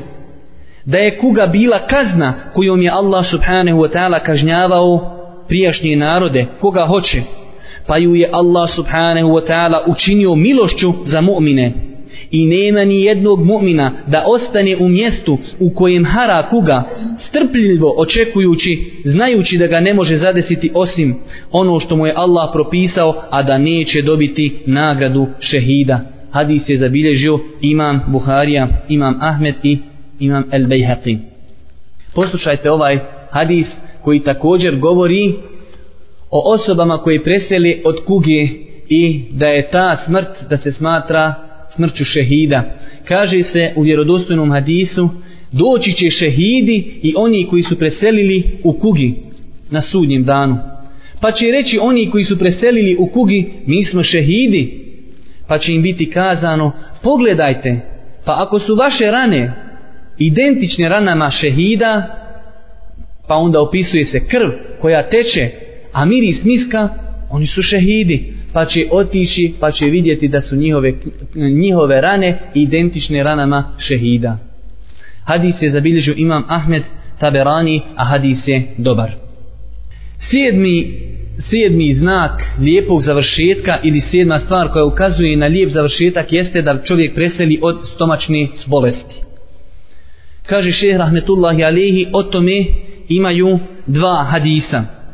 da 0.85 0.97
je 0.97 1.17
kuga 1.17 1.47
bila 1.47 1.79
kazna 1.87 2.33
kojom 2.53 2.81
je 2.81 2.89
Allah 2.89 3.25
subhanahu 3.31 3.79
wa 3.79 3.89
ta'ala 3.93 4.19
kažnjavao 4.19 5.11
prijašnje 5.47 5.95
narode, 5.95 6.45
koga 6.61 6.85
hoće, 6.85 7.21
pa 7.87 7.97
ju 7.97 8.15
je 8.15 8.29
Allah 8.31 8.69
subhanahu 8.75 9.29
wa 9.29 9.47
ta'ala 9.47 9.83
učinio 9.87 10.35
milošću 10.35 10.93
za 11.05 11.21
mu'mine 11.21 11.71
i 12.31 12.45
nema 12.45 12.85
ni 12.85 13.01
jednog 13.01 13.39
mu'mina 13.39 13.91
da 14.07 14.23
ostane 14.27 14.77
u 14.77 14.87
mjestu 14.87 15.37
u 15.59 15.69
kojem 15.69 16.05
hara 16.05 16.49
kuga 16.49 16.83
strpljivo 17.17 17.93
očekujući 17.97 18.91
znajući 19.03 19.57
da 19.57 19.67
ga 19.67 19.79
ne 19.79 19.93
može 19.93 20.17
zadesiti 20.17 20.71
osim 20.73 21.15
ono 21.51 21.79
što 21.79 21.95
mu 21.95 22.05
je 22.05 22.13
Allah 22.15 22.49
propisao 22.53 23.15
a 23.29 23.43
da 23.43 23.57
neće 23.57 24.01
dobiti 24.01 24.55
nagradu 24.65 25.27
šehida. 25.39 25.99
Hadis 26.31 26.69
je 26.69 26.77
zabilježio 26.77 27.39
imam 27.61 28.01
Buharija 28.07 28.67
imam 28.89 29.17
Ahmed 29.21 29.55
i 29.63 29.77
imam 30.19 30.43
El 30.51 30.61
Bejhaqi 30.67 31.17
poslušajte 32.15 32.71
ovaj 32.71 32.99
hadis 33.29 33.67
koji 34.01 34.19
također 34.19 34.75
govori 34.75 35.33
o 36.31 36.53
osobama 36.53 36.97
koje 36.97 37.23
preseli 37.23 37.81
od 37.85 38.05
kuge 38.05 38.47
i 38.89 39.23
da 39.31 39.45
je 39.45 39.69
ta 39.69 39.97
smrt 40.05 40.49
da 40.49 40.57
se 40.57 40.71
smatra 40.71 41.33
smrću 41.75 42.05
šehida. 42.05 42.63
Kaže 43.07 43.43
se 43.43 43.73
u 43.75 43.81
vjerodostojnom 43.81 44.51
hadisu, 44.51 45.09
doći 45.51 45.93
će 45.93 46.09
šehidi 46.09 46.99
i 47.01 47.13
oni 47.17 47.47
koji 47.49 47.63
su 47.63 47.79
preselili 47.79 48.43
u 48.63 48.73
kugi 48.73 49.13
na 49.69 49.81
sudnjem 49.81 50.23
danu. 50.23 50.57
Pa 51.21 51.31
će 51.31 51.51
reći 51.51 51.79
oni 51.81 52.09
koji 52.09 52.23
su 52.23 52.39
preselili 52.39 52.95
u 52.99 53.07
kugi, 53.07 53.49
mi 53.65 53.83
smo 53.83 54.03
šehidi. 54.03 54.85
Pa 55.47 55.57
će 55.57 55.73
im 55.73 55.81
biti 55.81 56.09
kazano, 56.09 56.71
pogledajte, 57.03 57.79
pa 58.25 58.35
ako 58.37 58.59
su 58.59 58.75
vaše 58.75 59.11
rane 59.11 59.53
identične 60.17 60.89
ranama 60.89 61.31
šehida, 61.31 62.03
pa 63.27 63.35
onda 63.35 63.61
opisuje 63.61 64.05
se 64.05 64.27
krv 64.27 64.49
koja 64.81 65.09
teče, 65.09 65.49
a 65.93 66.05
miris 66.05 66.43
miska, 66.43 66.89
oni 67.31 67.47
su 67.47 67.61
šehidi 67.61 68.34
pa 68.55 68.65
će 68.65 68.87
otići, 68.91 69.53
pa 69.59 69.71
će 69.71 69.85
vidjeti 69.85 70.27
da 70.27 70.41
su 70.41 70.55
njihove, 70.55 70.93
njihove 71.35 72.01
rane 72.01 72.39
identične 72.53 73.23
ranama 73.23 73.63
šehida. 73.77 74.37
Hadis 75.23 75.61
je 75.61 75.71
zabilježio 75.71 76.13
imam 76.17 76.43
Ahmed 76.47 76.83
Taberani, 77.19 77.81
a 77.95 78.05
hadis 78.05 78.47
je 78.47 78.67
dobar. 78.77 79.11
Sjedmi, 80.19 80.87
sjedmi 81.39 81.93
znak 81.93 82.31
lijepog 82.59 83.01
završetka 83.01 83.77
ili 83.83 84.01
sedma 84.01 84.39
stvar 84.39 84.71
koja 84.71 84.85
ukazuje 84.85 85.37
na 85.37 85.45
lijep 85.45 85.71
završetak 85.71 86.33
jeste 86.33 86.61
da 86.61 86.83
čovjek 86.83 87.15
preseli 87.15 87.59
od 87.61 87.77
stomačne 87.95 88.47
bolesti. 88.65 89.15
Kaže 90.45 90.71
šehr 90.71 90.97
Rahmetullahi 90.97 91.63
Alehi, 91.63 92.07
o 92.13 92.23
tome 92.23 92.65
imaju 93.09 93.59
dva 93.87 94.23
hadisa 94.23 95.04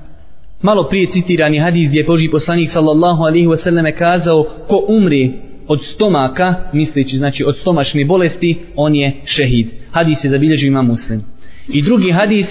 malo 0.61 0.83
prije 0.83 1.11
citirani 1.11 1.59
hadis 1.59 1.87
gdje 1.89 1.99
je 1.99 2.03
Boži 2.03 2.29
poslanik 2.29 2.69
sallallahu 2.69 3.23
alaihi 3.23 3.47
wasallam 3.47 3.97
kazao 3.97 4.43
ko 4.67 4.85
umre 4.87 5.29
od 5.67 5.83
stomaka, 5.83 6.55
misleći 6.73 7.17
znači 7.17 7.43
od 7.43 7.57
stomačne 7.57 8.05
bolesti, 8.05 8.57
on 8.75 8.95
je 8.95 9.11
šehid. 9.25 9.67
Hadis 9.91 10.23
je 10.23 10.29
zabilježio 10.29 10.67
ima 10.67 10.81
muslim. 10.81 11.23
I 11.67 11.81
drugi 11.81 12.11
hadis 12.11 12.47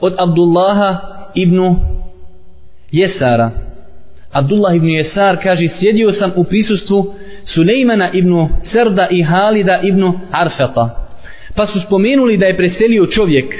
od 0.00 0.14
Abdullaha 0.18 0.98
ibn 1.34 1.76
Jesara 2.92 3.50
Abdullah 4.32 4.76
ibn 4.76 4.88
Jesar 4.88 5.36
kaže 5.42 5.68
sjedio 5.68 6.12
sam 6.12 6.32
u 6.36 6.44
prisustvu 6.44 7.14
Sulejmana 7.44 8.10
ibn 8.12 8.48
Serda 8.62 9.08
i 9.10 9.22
Halida 9.22 9.80
ibn 9.82 10.12
Arfeta. 10.30 11.08
Pa 11.54 11.66
su 11.66 11.80
spomenuli 11.80 12.36
da 12.36 12.46
je 12.46 12.56
preselio 12.56 13.06
čovjek, 13.06 13.54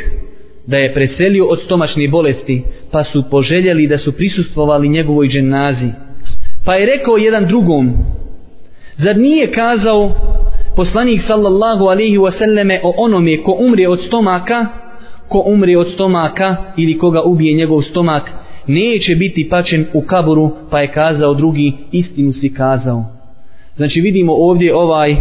da 0.71 0.77
je 0.77 0.95
preselio 0.95 1.47
od 1.47 1.61
stomačne 1.65 2.09
bolesti, 2.09 2.63
pa 2.91 3.05
su 3.05 3.25
poželjeli 3.31 3.87
da 3.87 3.99
su 3.99 4.13
prisustvovali 4.13 4.89
njegovoj 4.89 5.29
dženazi. 5.29 5.89
Pa 6.65 6.75
je 6.75 6.87
rekao 6.87 7.17
jedan 7.17 7.47
drugom, 7.47 7.93
zar 8.97 9.17
nije 9.17 9.53
kazao 9.53 10.13
poslanik 10.77 11.21
sallallahu 11.27 11.85
alaihi 11.85 12.19
wasallame 12.19 12.79
o 12.83 12.95
onome 12.97 13.43
ko 13.43 13.57
umre 13.61 13.89
od 13.89 14.01
stomaka, 14.07 14.67
ko 15.29 15.43
umre 15.47 15.79
od 15.79 15.89
stomaka 15.95 16.57
ili 16.77 16.99
koga 16.99 17.23
ubije 17.23 17.55
njegov 17.55 17.83
stomak, 17.83 18.31
neće 18.67 19.17
biti 19.17 19.49
pačen 19.49 19.87
u 19.95 20.01
kaburu, 20.03 20.51
pa 20.71 20.81
je 20.81 20.93
kazao 20.93 21.35
drugi, 21.35 21.73
istinu 21.93 22.33
si 22.33 22.55
kazao. 22.55 23.05
Znači 23.77 24.01
vidimo 24.01 24.33
ovdje 24.33 24.77
ovaj 24.77 25.17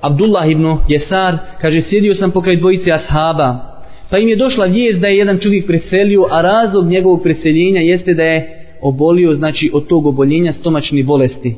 Abdullah 0.00 0.50
ibn 0.50 0.76
Jesar, 0.88 1.38
kaže 1.60 1.82
sjedio 1.82 2.14
sam 2.14 2.30
pokraj 2.30 2.56
dvojice 2.56 2.92
ashaba, 2.92 3.69
pa 4.10 4.18
im 4.18 4.28
je 4.28 4.36
došla 4.36 4.66
vijest 4.66 5.00
da 5.00 5.06
je 5.06 5.18
jedan 5.18 5.38
čovjek 5.38 5.66
preselio, 5.66 6.26
a 6.30 6.40
razlog 6.42 6.86
njegovog 6.86 7.22
preseljenja 7.22 7.80
jeste 7.80 8.14
da 8.14 8.22
je 8.22 8.66
obolio, 8.80 9.34
znači 9.34 9.70
od 9.72 9.86
tog 9.86 10.06
oboljenja 10.06 10.52
stomačni 10.52 11.02
bolesti. 11.02 11.54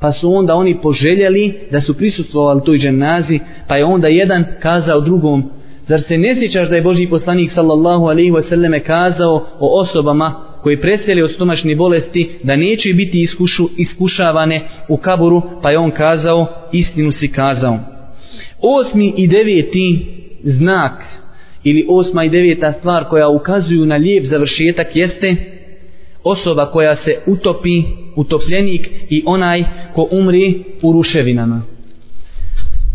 Pa 0.00 0.12
su 0.12 0.34
onda 0.34 0.54
oni 0.54 0.76
poželjeli 0.82 1.54
da 1.70 1.80
su 1.80 1.94
prisustvovali 1.94 2.60
toj 2.64 2.78
dženazi, 2.78 3.40
pa 3.68 3.76
je 3.76 3.84
onda 3.84 4.08
jedan 4.08 4.44
kazao 4.60 5.00
drugom, 5.00 5.50
zar 5.88 6.00
se 6.00 6.18
ne 6.18 6.36
sjećaš 6.36 6.68
da 6.68 6.76
je 6.76 6.82
Boži 6.82 7.06
poslanik 7.06 7.50
sallallahu 7.50 8.04
alaihi 8.04 8.30
wasallam 8.30 8.80
kazao 8.80 9.46
o 9.58 9.80
osobama 9.80 10.34
koji 10.62 10.80
preseli 10.80 11.22
od 11.22 11.30
stomačne 11.30 11.76
bolesti 11.76 12.30
da 12.42 12.56
neće 12.56 12.92
biti 12.92 13.22
iskušu, 13.22 13.68
iskušavane 13.76 14.68
u 14.88 14.96
kaburu, 14.96 15.42
pa 15.62 15.70
je 15.70 15.78
on 15.78 15.90
kazao, 15.90 16.46
istinu 16.72 17.12
si 17.12 17.28
kazao. 17.28 17.78
Osmi 18.60 19.14
i 19.16 19.28
deveti 19.28 20.06
znak 20.42 21.23
ili 21.64 21.86
osma 21.88 22.24
i 22.24 22.28
deveta 22.28 22.72
stvar 22.72 23.04
koja 23.04 23.28
ukazuju 23.28 23.86
na 23.86 23.96
lijep 23.96 24.24
završetak 24.24 24.96
jeste 24.96 25.36
osoba 26.24 26.66
koja 26.66 26.96
se 26.96 27.18
utopi, 27.26 27.82
utopljenik 28.16 28.90
i 29.10 29.22
onaj 29.26 29.64
ko 29.94 30.08
umri 30.10 30.54
u 30.82 30.92
ruševinama. 30.92 31.62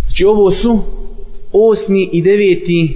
Znači 0.02 0.26
ovo 0.26 0.52
su 0.52 0.80
osmi 1.54 2.10
i 2.14 2.22
deveti 2.22 2.96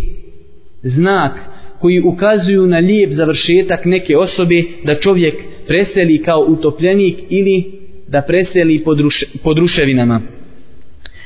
znak 0.83 1.31
koji 1.79 2.01
ukazuju 2.01 2.67
na 2.67 2.77
lijep 2.77 3.11
završetak 3.11 3.85
neke 3.85 4.17
osobe 4.17 4.63
da 4.83 4.99
čovjek 4.99 5.35
preseli 5.67 6.23
kao 6.23 6.45
utopljenik 6.47 7.17
ili 7.29 7.63
da 8.07 8.21
preseli 8.21 8.83
pod, 8.83 8.99
ruše, 8.99 9.25
pod 9.43 9.57
ruševinama. 9.57 10.21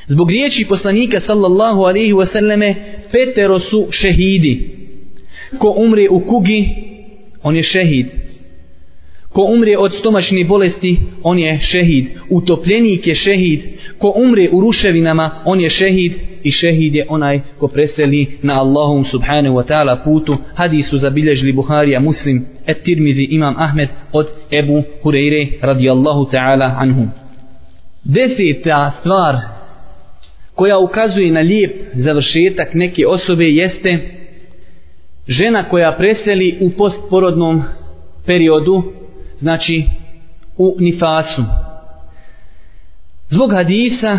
Zbog 0.08 0.30
riječi 0.30 0.66
poslanika 0.68 1.20
sallallahu 1.20 1.82
alaihi 1.82 2.12
wasallame 2.12 2.74
petero 3.12 3.60
su 3.60 3.86
šehidi. 3.90 4.70
Ko 5.58 5.74
umre 5.76 6.08
u 6.10 6.20
kugi, 6.20 6.68
on 7.42 7.56
je 7.56 7.62
šehid. 7.62 8.06
Ko 9.28 9.42
umre 9.42 9.78
od 9.78 9.92
stomačne 9.94 10.44
bolesti, 10.44 10.96
on 11.22 11.38
je 11.38 11.58
šehid. 11.62 12.06
Utopljenik 12.30 13.06
je 13.06 13.14
šehid. 13.14 13.60
Ko 13.98 14.12
umre 14.16 14.48
u 14.52 14.60
ruševinama, 14.60 15.30
on 15.44 15.60
je 15.60 15.70
šehid 15.70 16.12
i 16.42 16.50
šehid 16.50 16.94
je 16.94 17.06
onaj 17.08 17.40
ko 17.58 17.68
preseli 17.68 18.26
na 18.42 18.60
Allahum 18.60 19.04
subhanahu 19.04 19.56
wa 19.56 19.66
ta'ala 19.66 20.04
putu. 20.04 20.36
Hadisu 20.54 20.98
zabilježili 20.98 21.52
Buharija 21.52 22.00
Muslim, 22.00 22.46
et 22.66 22.82
Tirmizi 22.82 23.22
Imam 23.30 23.54
Ahmed 23.58 23.88
od 24.12 24.26
Ebu 24.50 24.82
Hureyre 25.02 25.46
radijallahu 25.62 26.24
ta'ala 26.30 26.76
anhu. 26.78 27.08
Deseta 28.04 28.92
stvar 29.00 29.57
koja 30.58 30.78
ukazuje 30.78 31.32
na 31.32 31.40
lijep 31.40 31.72
završetak 31.94 32.74
neke 32.74 33.06
osobe 33.06 33.44
jeste 33.44 33.98
žena 35.28 35.64
koja 35.64 35.92
preseli 35.92 36.58
u 36.60 36.70
postporodnom 36.70 37.62
periodu, 38.26 38.82
znači 39.38 39.84
u 40.56 40.76
nifasu. 40.78 41.42
Zbog 43.28 43.52
hadisa 43.52 44.18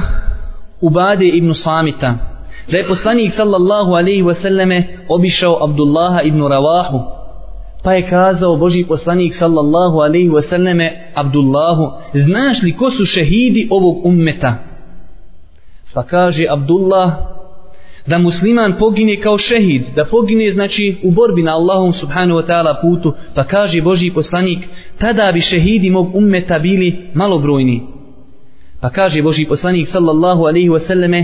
Ubade 0.81 1.27
ibn 1.27 1.53
Samita, 1.53 2.17
da 2.71 2.77
je 2.77 2.87
poslanik 2.87 3.31
sallallahu 3.35 3.91
alaihi 3.91 4.23
wasallame 4.23 4.83
obišao 5.07 5.63
Abdullaha 5.63 6.21
ibn 6.21 6.47
Ravahu, 6.47 6.99
pa 7.83 7.93
je 7.93 8.09
kazao 8.09 8.57
Boži 8.57 8.83
poslanik 8.83 9.33
sallallahu 9.39 9.99
alaihi 9.99 10.29
wasallame 10.29 10.89
Abdullahu, 11.13 11.91
znaš 12.13 12.61
li 12.63 12.77
ko 12.77 12.91
su 12.91 13.05
šehidi 13.05 13.67
ovog 13.71 14.05
ummeta? 14.05 14.68
Pa 15.93 16.03
kaže 16.03 16.45
Abdullah, 16.49 17.11
da 18.07 18.17
musliman 18.17 18.73
pogine 18.77 19.21
kao 19.21 19.37
šehid, 19.37 19.83
da 19.95 20.05
pogine 20.05 20.51
znači 20.51 20.95
u 21.03 21.11
borbi 21.11 21.43
na 21.43 21.55
Allahom 21.55 21.93
subhanahu 21.93 22.39
wa 22.39 22.47
ta'ala 22.47 22.81
putu, 22.81 23.13
pa 23.35 23.43
kaže 23.43 23.81
Boži 23.81 24.11
poslanik, 24.11 24.59
tada 24.97 25.31
bi 25.31 25.41
šehidi 25.41 25.89
mog 25.89 26.15
ummeta 26.15 26.59
bili 26.59 27.09
malobrojni. 27.13 27.81
Pa 28.81 28.89
kaže 28.89 29.21
Boži 29.21 29.45
poslanik 29.45 29.87
sallallahu 29.87 30.43
alaihi 30.43 30.69
wasallame, 30.69 31.23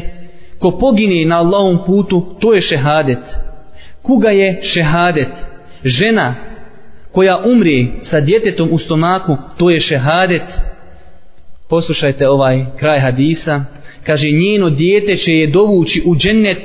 ko 0.59 0.71
pogine 0.71 1.25
na 1.25 1.37
Allahom 1.37 1.79
putu, 1.85 2.35
to 2.39 2.53
je 2.53 2.61
šehadet. 2.61 3.23
Kuga 4.01 4.29
je 4.29 4.59
šehadet? 4.63 5.31
Žena 5.83 6.35
koja 7.11 7.39
umri 7.45 7.87
sa 8.03 8.19
djetetom 8.19 8.69
u 8.71 8.77
stomaku, 8.77 9.37
to 9.57 9.69
je 9.69 9.79
šehadet. 9.79 10.43
Poslušajte 11.69 12.29
ovaj 12.29 12.65
kraj 12.79 12.99
hadisa. 12.99 13.74
Kaže, 14.05 14.31
njeno 14.31 14.69
dijete 14.69 15.17
će 15.17 15.31
je 15.31 15.47
dovući 15.47 16.01
u 16.05 16.15
džennet 16.15 16.61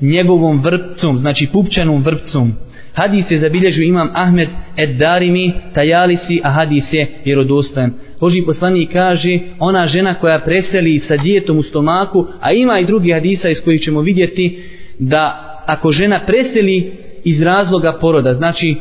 njegovom 0.00 0.62
vrpcom, 0.62 1.18
znači 1.18 1.48
pupčanom 1.52 2.02
vrpcom. 2.02 2.52
Hadis 2.92 3.30
je 3.30 3.38
zabilježio 3.38 3.84
imam 3.84 4.10
Ahmed 4.14 4.48
Ed 4.76 4.96
Darimi, 4.96 5.52
Tajalisi, 5.74 6.40
a 6.44 6.50
hadis 6.50 6.92
je 6.92 7.06
vjerodostojan. 7.24 7.92
Boži 8.20 8.42
poslanik 8.46 8.92
kaže, 8.92 9.38
ona 9.58 9.86
žena 9.86 10.14
koja 10.14 10.38
preseli 10.38 10.98
sa 10.98 11.16
dijetom 11.16 11.58
u 11.58 11.62
stomaku, 11.62 12.26
a 12.40 12.52
ima 12.52 12.78
i 12.78 12.86
drugi 12.86 13.12
hadisa 13.12 13.48
iz 13.48 13.60
kojih 13.64 13.80
ćemo 13.82 14.00
vidjeti 14.00 14.62
da 14.98 15.50
ako 15.66 15.90
žena 15.90 16.20
preseli 16.26 16.92
iz 17.24 17.42
razloga 17.42 17.92
poroda, 18.00 18.34
znači 18.34 18.74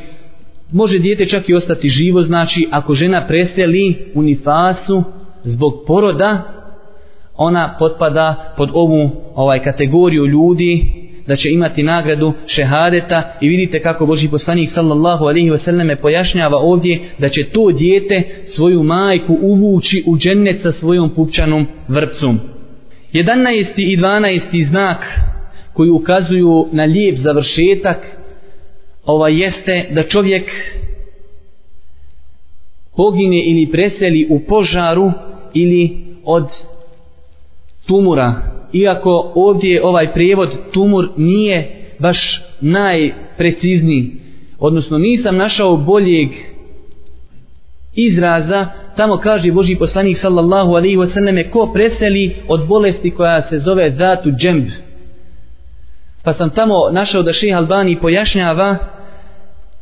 može 0.71 0.99
dijete 0.99 1.26
čak 1.26 1.49
i 1.49 1.54
ostati 1.54 1.89
živo, 1.89 2.21
znači 2.21 2.67
ako 2.71 2.93
žena 2.93 3.28
preseli 3.28 3.95
u 4.13 4.21
nifasu 4.21 5.04
zbog 5.43 5.84
poroda, 5.88 6.53
ona 7.38 7.76
potpada 7.80 8.54
pod 8.58 8.69
ovu 8.74 9.10
ovaj 9.36 9.60
kategoriju 9.60 10.26
ljudi 10.26 10.86
da 11.28 11.36
će 11.36 11.50
imati 11.50 11.84
nagradu 11.84 12.34
šehadeta 12.48 13.38
i 13.41 13.48
vidite 13.48 13.82
kako 13.82 14.06
Boži 14.06 14.28
poslanik 14.28 14.69
sallallahu 14.74 15.26
alaihi 15.26 15.52
wasallam 15.52 15.96
pojašnjava 15.96 16.58
ovdje 16.58 17.00
da 17.17 17.30
će 17.30 17.43
to 17.43 17.72
dijete 17.72 18.24
svoju 18.56 18.84
majku 18.84 19.38
uvući 19.41 20.04
u 20.08 20.17
džennet 20.17 20.62
sa 20.62 20.72
svojom 20.72 21.10
pupčanom 21.10 21.67
vrpcom. 21.88 22.39
11. 23.13 23.65
i 23.78 23.98
12. 23.98 24.67
znak 24.67 24.98
koji 25.74 25.89
ukazuju 25.89 26.67
na 26.72 26.84
lijep 26.84 27.17
završetak 27.17 27.98
ova 29.06 29.30
jeste 29.30 29.86
da 29.91 30.04
čovjek 30.04 30.52
pogine 32.96 33.43
ili 33.46 33.72
preseli 33.72 34.28
u 34.30 34.39
požaru 34.39 35.12
ili 35.54 35.98
od 36.24 36.48
tumura 37.88 38.34
iako 38.74 39.32
ovdje 39.36 39.86
ovaj 39.86 40.13
prijevod 40.13 40.50
tumur 40.72 41.10
nije 41.17 41.72
baš 42.00 42.41
najprecizniji, 42.62 44.12
odnosno 44.60 44.98
nisam 44.98 45.38
našao 45.38 45.78
boljeg 45.78 46.30
izraza, 47.93 48.67
tamo 48.98 49.17
kaže 49.17 49.52
Boži 49.52 49.76
poslanik 49.76 50.17
sallallahu 50.17 50.72
alaihi 50.72 50.98
wasallam 50.98 51.50
ko 51.50 51.72
preseli 51.74 52.36
od 52.48 52.67
bolesti 52.67 53.12
koja 53.12 53.41
se 53.41 53.60
zove 53.60 53.91
zatu 53.91 54.32
džemb. 54.32 54.67
Pa 56.24 56.34
sam 56.34 56.50
tamo 56.50 56.76
našao 56.91 57.24
da 57.24 57.34
šeha 57.34 57.58
Albani 57.58 58.00
pojašnjava 58.00 58.78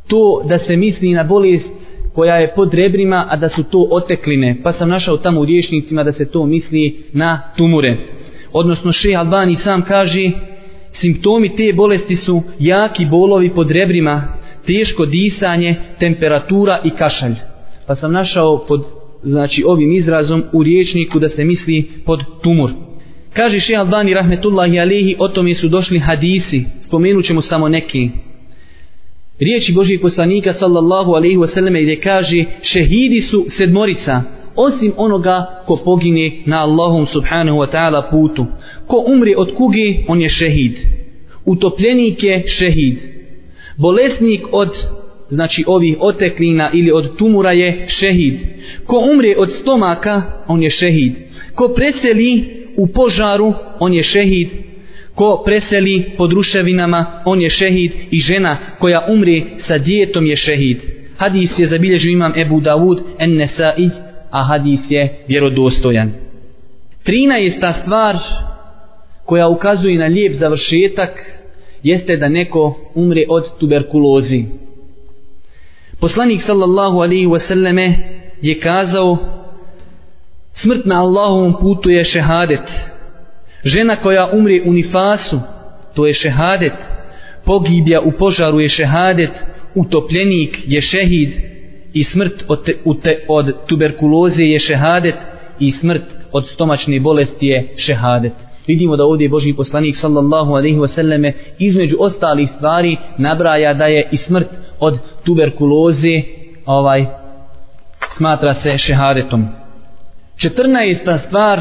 to 0.06 0.42
da 0.48 0.58
se 0.58 0.76
misli 0.76 1.12
na 1.12 1.22
bolest 1.22 1.70
koja 2.14 2.36
je 2.36 2.52
pod 2.54 2.74
rebrima, 2.74 3.26
a 3.28 3.36
da 3.36 3.48
su 3.48 3.62
to 3.62 3.88
otekline. 3.90 4.56
Pa 4.62 4.72
sam 4.72 4.88
našao 4.88 5.16
tamo 5.16 5.40
u 5.40 5.44
riječnicima 5.44 6.04
da 6.04 6.12
se 6.12 6.30
to 6.30 6.46
misli 6.46 7.04
na 7.12 7.40
tumure 7.56 7.96
odnosno 8.52 8.92
še 8.92 9.14
Albani 9.16 9.56
sam 9.56 9.82
kaže, 9.82 10.30
simptomi 10.92 11.56
te 11.56 11.72
bolesti 11.72 12.16
su 12.16 12.42
jaki 12.58 13.04
bolovi 13.04 13.50
pod 13.50 13.70
rebrima, 13.70 14.22
teško 14.66 15.06
disanje, 15.06 15.74
temperatura 15.98 16.78
i 16.84 16.90
kašalj. 16.90 17.34
Pa 17.86 17.94
sam 17.94 18.12
našao 18.12 18.64
pod 18.68 18.84
znači 19.22 19.64
ovim 19.66 19.92
izrazom 19.92 20.44
u 20.52 20.62
riječniku 20.62 21.18
da 21.18 21.28
se 21.28 21.44
misli 21.44 21.90
pod 22.06 22.20
tumor. 22.42 22.70
Kaže 23.32 23.60
še 23.60 23.74
Albani 23.74 24.14
rahmetullahi 24.14 24.80
alihi, 24.80 25.16
o 25.18 25.28
tome 25.28 25.54
su 25.54 25.68
došli 25.68 25.98
hadisi, 25.98 26.64
spomenut 26.82 27.24
ćemo 27.24 27.42
samo 27.42 27.68
neki 27.68 28.10
riječi 29.40 29.72
Božih 29.72 30.00
poslanika 30.00 30.52
sallallahu 30.52 31.12
alaihi 31.12 31.36
wasallam 31.36 31.82
gdje 31.82 32.00
kaže 32.00 32.44
šehidi 32.62 33.20
su 33.20 33.46
sedmorica 33.48 34.22
osim 34.56 34.92
onoga 34.96 35.46
ko 35.66 35.76
pogine 35.84 36.32
na 36.46 36.62
Allahom 36.62 37.06
subhanahu 37.06 37.58
wa 37.58 37.70
ta'ala 37.70 38.10
putu. 38.10 38.46
Ko 38.86 39.04
umri 39.06 39.34
od 39.36 39.54
kuge 39.54 39.94
on 40.08 40.20
je 40.20 40.28
šehid. 40.28 40.78
Utopljenik 41.44 42.22
je 42.22 42.44
šehid. 42.48 42.98
Bolesnik 43.76 44.42
od 44.52 44.68
znači 45.28 45.64
ovih 45.66 45.96
oteklina 46.00 46.70
ili 46.72 46.90
od 46.90 47.16
tumura 47.16 47.52
je 47.52 47.84
šehid. 47.88 48.34
Ko 48.86 49.08
umre 49.12 49.34
od 49.38 49.50
stomaka 49.60 50.22
on 50.48 50.62
je 50.62 50.70
šehid. 50.70 51.12
Ko 51.54 51.68
preseli 51.68 52.44
u 52.76 52.86
požaru 52.86 53.52
on 53.80 53.94
je 53.94 54.02
šehid 54.02 54.48
ko 55.14 55.42
preseli 55.44 56.04
pod 56.16 56.32
ruševinama 56.32 57.22
on 57.24 57.40
je 57.40 57.50
šehid 57.50 57.92
i 58.10 58.18
žena 58.18 58.56
koja 58.78 59.06
umre 59.08 59.42
sa 59.66 59.78
djetom 59.78 60.26
je 60.26 60.36
šehid. 60.36 60.78
Hadis 61.16 61.58
je 61.58 61.68
zabilježio 61.68 62.12
imam 62.12 62.32
Ebu 62.36 62.60
Davud 62.60 63.02
en 63.18 63.36
Nesaid 63.36 63.92
a 64.30 64.42
hadis 64.42 64.80
je 64.88 65.24
vjerodostojan. 65.28 66.12
13. 67.06 67.82
stvar 67.82 68.16
koja 69.26 69.48
ukazuje 69.48 69.98
na 69.98 70.06
lijep 70.06 70.34
završetak 70.34 71.10
jeste 71.82 72.16
da 72.16 72.28
neko 72.28 72.90
umre 72.94 73.24
od 73.28 73.58
tuberkulozi. 73.58 74.44
Poslanik 76.00 76.40
sallallahu 76.40 76.98
alaihi 76.98 77.26
wasallame 77.26 77.92
je 78.42 78.60
kazao 78.60 79.16
smrt 80.52 80.84
na 80.84 81.00
Allahovom 81.00 81.54
putu 81.60 81.90
je 81.90 82.04
šehadet 82.04 82.68
žena 83.64 83.96
koja 83.96 84.30
umri 84.32 84.62
u 84.64 84.72
nifasu 84.72 85.40
to 85.94 86.06
je 86.06 86.14
šehadet 86.14 86.72
pogibja 87.44 88.00
u 88.00 88.12
požaru 88.12 88.60
je 88.60 88.68
šehadet 88.68 89.30
utopljenik 89.74 90.58
je 90.66 90.80
šehid 90.80 91.32
i 91.92 92.04
smrt 92.04 92.44
od, 92.48 92.64
te, 92.64 92.74
te, 93.02 93.18
od 93.28 93.66
tuberkuloze 93.66 94.42
je 94.42 94.58
šehadet 94.58 95.14
i 95.60 95.72
smrt 95.72 96.02
od 96.32 96.48
stomačne 96.48 97.00
bolesti 97.00 97.46
je 97.46 97.68
šehadet 97.76 98.32
vidimo 98.66 98.96
da 98.96 99.04
ovdje 99.04 99.28
Boži 99.28 99.52
poslanik 99.52 99.96
sallallahu 99.96 100.52
alaihi 100.52 100.78
wasallame 100.78 101.32
između 101.58 101.96
ostalih 102.00 102.48
stvari 102.56 102.96
nabraja 103.18 103.74
da 103.74 103.86
je 103.86 104.08
i 104.12 104.16
smrt 104.16 104.48
od 104.80 104.98
tuberkuloze 105.24 106.22
ovaj 106.66 107.06
smatra 108.16 108.54
se 108.54 108.78
šehadetom 108.78 109.48
14. 110.36 111.26
stvar 111.26 111.60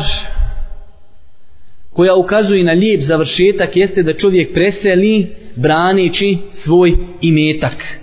koja 1.94 2.16
ukazuje 2.16 2.64
na 2.64 2.72
lijep 2.72 3.02
završetak 3.02 3.76
jeste 3.76 4.04
da 4.04 4.14
čovjek 4.14 4.54
preseli 4.54 5.28
braneći 5.56 6.38
svoj 6.52 6.94
imetak 7.22 8.02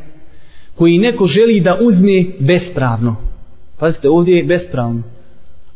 koji 0.74 0.98
neko 0.98 1.26
želi 1.26 1.60
da 1.60 1.78
uzme 1.80 2.24
bespravno. 2.38 3.16
Pazite, 3.78 4.08
ovdje 4.08 4.36
je 4.36 4.44
bespravno. 4.44 5.02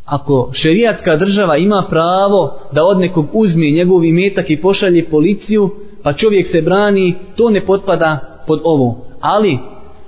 Ako 0.04 0.50
šerijatska 0.54 1.16
država 1.16 1.56
ima 1.56 1.84
pravo 1.90 2.60
da 2.72 2.84
od 2.84 2.98
nekog 2.98 3.26
uzme 3.32 3.70
njegov 3.70 4.04
imetak 4.04 4.50
i 4.50 4.60
pošalje 4.60 5.04
policiju, 5.04 5.70
pa 6.02 6.12
čovjek 6.12 6.46
se 6.46 6.62
brani, 6.62 7.14
to 7.36 7.50
ne 7.50 7.60
potpada 7.60 8.18
pod 8.46 8.60
ovo. 8.64 9.06
Ali, 9.20 9.58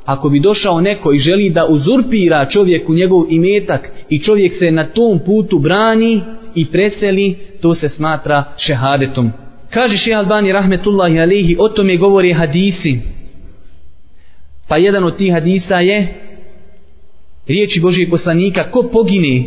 ako 0.04 0.28
bi 0.28 0.40
došao 0.40 0.80
neko 0.80 1.12
i 1.12 1.18
želi 1.18 1.50
da 1.50 1.66
uzurpira 1.66 2.46
čovjeku 2.50 2.94
njegov 2.94 3.24
imetak 3.30 3.90
i 4.08 4.22
čovjek 4.22 4.52
se 4.58 4.70
na 4.70 4.84
tom 4.84 5.18
putu 5.26 5.58
brani 5.58 6.20
i 6.54 6.66
preseli, 6.66 7.36
to 7.60 7.74
se 7.74 7.88
smatra 7.88 8.44
šehadetom. 8.58 9.32
Kaže 9.70 9.96
šeha 9.96 10.18
Albani 10.18 10.52
rahmetullahi 10.52 11.20
alihi, 11.20 11.56
o 11.58 11.68
tome 11.68 11.96
govori 11.96 12.32
hadisi. 12.32 12.98
Pa 14.68 14.76
jedan 14.76 15.04
od 15.04 15.16
tih 15.16 15.32
hadisa 15.32 15.80
je 15.80 16.06
riječi 17.48 17.80
Božijeg 17.80 18.10
poslanika, 18.10 18.70
ko 18.70 18.82
pogine 18.82 19.44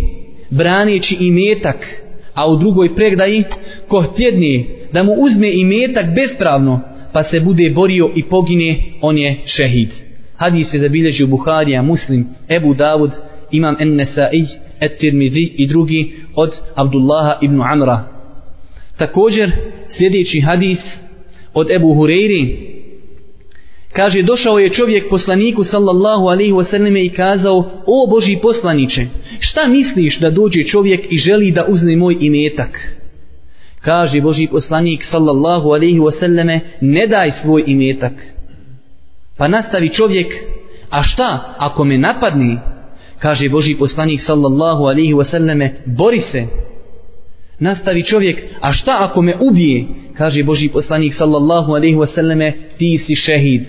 braneći 0.50 1.18
imetak, 1.20 1.88
a 2.34 2.52
u 2.52 2.56
drugoj 2.56 2.96
pregdaji, 2.96 3.44
ko 3.88 4.02
htjedne 4.02 4.64
da 4.94 5.04
mu 5.04 5.14
uzme 5.14 5.52
imetak 5.54 6.06
bespravno, 6.16 6.80
pa 7.14 7.24
se 7.24 7.40
bude 7.40 7.70
borio 7.70 8.12
i 8.16 8.24
pogine, 8.24 8.78
on 9.02 9.18
je 9.18 9.36
šehid. 9.46 9.90
Hadis 10.36 10.72
se 10.72 10.80
zabilježio 10.80 11.28
Buharija, 11.28 11.82
Muslim, 11.82 12.28
Ebu 12.50 12.74
Davud, 12.74 13.12
Imam 13.52 13.76
Ennesai 13.80 14.46
Et-Tirmidhi 14.82 15.54
i 15.58 15.68
drugi 15.68 16.16
od 16.36 16.52
Abdullaha 16.76 17.38
ibn 17.42 17.62
Amra. 17.62 18.04
Također, 18.98 19.52
sljedeći 19.98 20.40
hadis 20.40 20.80
od 21.54 21.72
Ebu 21.72 21.88
Hureyri, 21.88 22.56
kaže, 23.94 24.22
došao 24.22 24.60
je 24.60 24.74
čovjek 24.74 25.10
poslaniku 25.10 25.64
sallallahu 25.64 26.28
alaihi 26.28 26.52
wasallam 26.52 27.06
i 27.06 27.10
kazao, 27.10 27.58
o 27.86 28.08
Boži 28.10 28.38
poslaniće, 28.42 29.06
šta 29.40 29.68
misliš 29.68 30.20
da 30.20 30.30
dođe 30.30 30.64
čovjek 30.64 31.06
i 31.10 31.18
želi 31.18 31.52
da 31.52 31.66
uzme 31.68 31.96
moj 31.96 32.18
imetak? 32.20 32.98
Kaže 33.82 34.22
Boži 34.22 34.48
poslanik 34.48 35.04
sallallahu 35.04 35.70
alaihi 35.70 36.00
wasallam, 36.00 36.60
ne 36.82 37.08
daj 37.08 37.32
svoj 37.32 37.64
imetak. 37.68 38.14
Pa 39.38 39.48
nastavi 39.48 39.90
čovjek, 39.90 40.34
a 40.90 41.04
šta 41.04 41.56
ako 41.58 41.84
me 41.84 41.98
napadni? 41.98 42.58
Kaže 43.20 43.50
Boži 43.50 43.76
poslanik 43.76 44.22
sallallahu 44.22 44.84
alaihi 44.84 45.14
wasallame, 45.14 45.70
bori 45.86 46.20
se. 46.20 46.46
Nastavi 47.60 48.04
čovjek, 48.04 48.44
a 48.62 48.74
šta 48.74 48.98
ako 49.00 49.22
me 49.22 49.36
ubije? 49.40 49.86
Kaže 50.14 50.44
Boži 50.44 50.70
poslanik 50.70 51.14
sallallahu 51.14 51.72
alaihi 51.74 51.96
wasallame, 51.96 52.52
ti 52.78 52.98
si 52.98 53.16
šehid. 53.16 53.64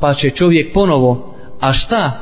Pa 0.00 0.14
će 0.14 0.30
čovjek 0.30 0.72
ponovo, 0.72 1.34
a 1.60 1.72
šta 1.72 2.12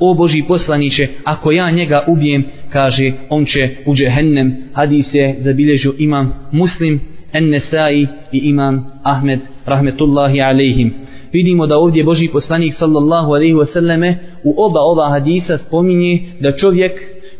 o 0.00 0.14
Boži 0.14 0.42
poslaniće, 0.48 1.08
ako 1.24 1.52
ja 1.52 1.70
njega 1.70 2.04
ubijem, 2.06 2.44
kaže, 2.72 3.12
on 3.30 3.44
će 3.44 3.76
u 3.86 3.94
džehennem, 3.94 4.56
hadis 4.72 5.14
je 5.14 5.36
zabilježio 5.40 5.94
imam 5.98 6.48
muslim, 6.52 7.00
en 7.32 7.48
nesai 7.48 8.06
i 8.32 8.38
imam 8.38 9.00
Ahmed, 9.02 9.40
rahmetullahi 9.66 10.40
alaihim 10.40 11.04
vidimo 11.34 11.66
da 11.66 11.78
ovdje 11.78 12.04
Boži 12.04 12.28
poslanik 12.28 12.74
sallallahu 12.74 13.30
alaihi 13.32 13.54
wasallame 13.54 14.14
u 14.44 14.54
oba 14.58 14.80
ova 14.80 15.08
hadisa 15.08 15.58
spominje 15.58 16.22
da 16.40 16.56
čovjek 16.56 16.92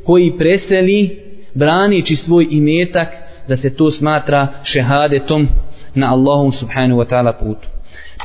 koji 0.05 0.39
preseli 0.39 1.19
branići 1.55 2.17
svoj 2.17 2.47
imetak 2.51 3.09
da 3.49 3.57
se 3.57 3.77
to 3.77 3.91
smatra 3.91 4.49
šehadetom 4.63 5.49
na 5.95 6.13
Allahom 6.13 6.53
subhanahu 6.53 7.01
wa 7.01 7.07
ta'ala 7.07 7.33
putu. 7.39 7.69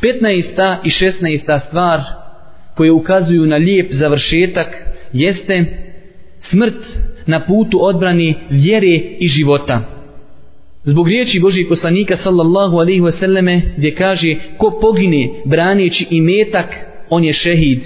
15. 0.01 0.75
i 0.83 0.89
16. 0.89 1.67
stvar 1.67 2.01
koje 2.75 2.91
ukazuju 2.91 3.45
na 3.45 3.55
lijep 3.55 3.87
završetak 3.91 4.67
jeste 5.13 5.65
smrt 6.39 6.85
na 7.25 7.39
putu 7.39 7.85
odbrani 7.85 8.35
vjere 8.49 8.99
i 9.19 9.27
života. 9.27 9.81
Zbog 10.83 11.07
riječi 11.07 11.39
Božih 11.39 11.65
poslanika 11.69 12.17
sallallahu 12.17 12.77
alaihi 12.77 13.01
wasallame 13.01 13.61
gdje 13.77 13.95
kaže 13.95 14.35
ko 14.57 14.79
pogine 14.81 15.29
braneći 15.45 16.07
imetak 16.09 16.65
on 17.09 17.23
je 17.23 17.33
šehid. 17.33 17.79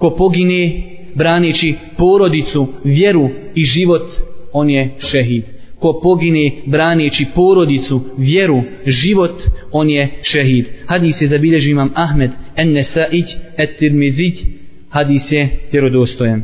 Ko 0.00 0.10
pogine 0.10 0.82
braneći 1.14 1.74
porodicu, 1.96 2.68
vjeru 2.84 3.30
i 3.54 3.64
život, 3.64 4.12
on 4.52 4.70
je 4.70 4.90
šehid. 4.98 5.44
Ko 5.78 6.00
pogine 6.02 6.50
braneći 6.66 7.26
porodicu, 7.34 8.00
vjeru, 8.18 8.62
život, 8.86 9.42
on 9.72 9.90
je 9.90 10.08
šehid. 10.22 10.66
Hadis 10.86 11.20
je 11.20 11.28
zabilježi 11.28 11.70
imam 11.70 11.92
Ahmed, 11.94 12.30
en 12.56 12.72
nesaić, 12.72 13.26
et 13.56 13.76
tirmizić, 13.78 14.34
hadis 14.90 15.32
je 15.32 15.48
vjerodostojan. 15.72 16.42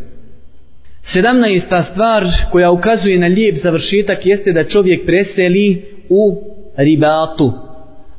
Sedamnaesta 1.02 1.82
stvar 1.82 2.26
koja 2.52 2.70
ukazuje 2.70 3.18
na 3.18 3.26
lijep 3.26 3.56
završetak 3.62 4.26
jeste 4.26 4.52
da 4.52 4.64
čovjek 4.64 5.06
preseli 5.06 5.82
u 6.08 6.42
ribatu. 6.76 7.52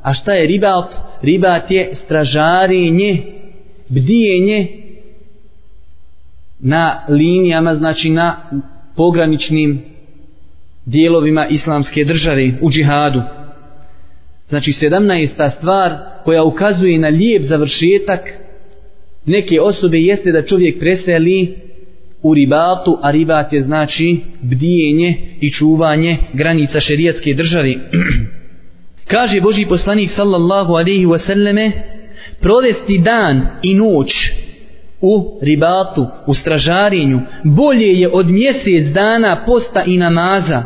A 0.02 0.14
šta 0.14 0.32
je 0.32 0.46
ribat? 0.46 0.94
Ribat 1.22 1.70
je 1.70 1.90
stražarenje, 1.94 3.22
bdijenje 3.88 4.77
na 6.60 7.00
linijama, 7.08 7.74
znači 7.74 8.10
na 8.10 8.36
pograničnim 8.96 9.82
dijelovima 10.86 11.46
islamske 11.46 12.04
države 12.04 12.52
u 12.60 12.70
džihadu. 12.70 13.22
Znači 14.48 14.72
sedamnaesta 14.72 15.50
stvar 15.50 15.94
koja 16.24 16.44
ukazuje 16.44 16.98
na 16.98 17.08
lijep 17.08 17.42
završetak 17.42 18.20
neke 19.26 19.60
osobe 19.60 19.98
jeste 19.98 20.32
da 20.32 20.42
čovjek 20.42 20.78
preseli 20.78 21.54
u 22.22 22.34
ribatu, 22.34 22.98
a 23.02 23.10
ribat 23.10 23.52
je 23.52 23.62
znači 23.62 24.20
bdijenje 24.40 25.16
i 25.40 25.50
čuvanje 25.50 26.16
granica 26.32 26.80
šerijatske 26.80 27.34
države. 27.34 27.74
Kaže 29.12 29.40
Boži 29.40 29.66
poslanik 29.66 30.10
sallallahu 30.10 30.72
alaihi 30.72 31.06
wasallame, 31.06 31.70
provesti 32.40 32.98
dan 32.98 33.46
i 33.62 33.74
noć 33.74 34.12
u 35.00 35.38
ribatu, 35.42 36.06
u 36.26 36.34
stražarinju, 36.34 37.20
bolje 37.44 38.00
je 38.00 38.08
od 38.12 38.30
mjesec 38.30 38.86
dana 38.94 39.44
posta 39.46 39.82
i 39.82 39.96
namaza. 39.96 40.62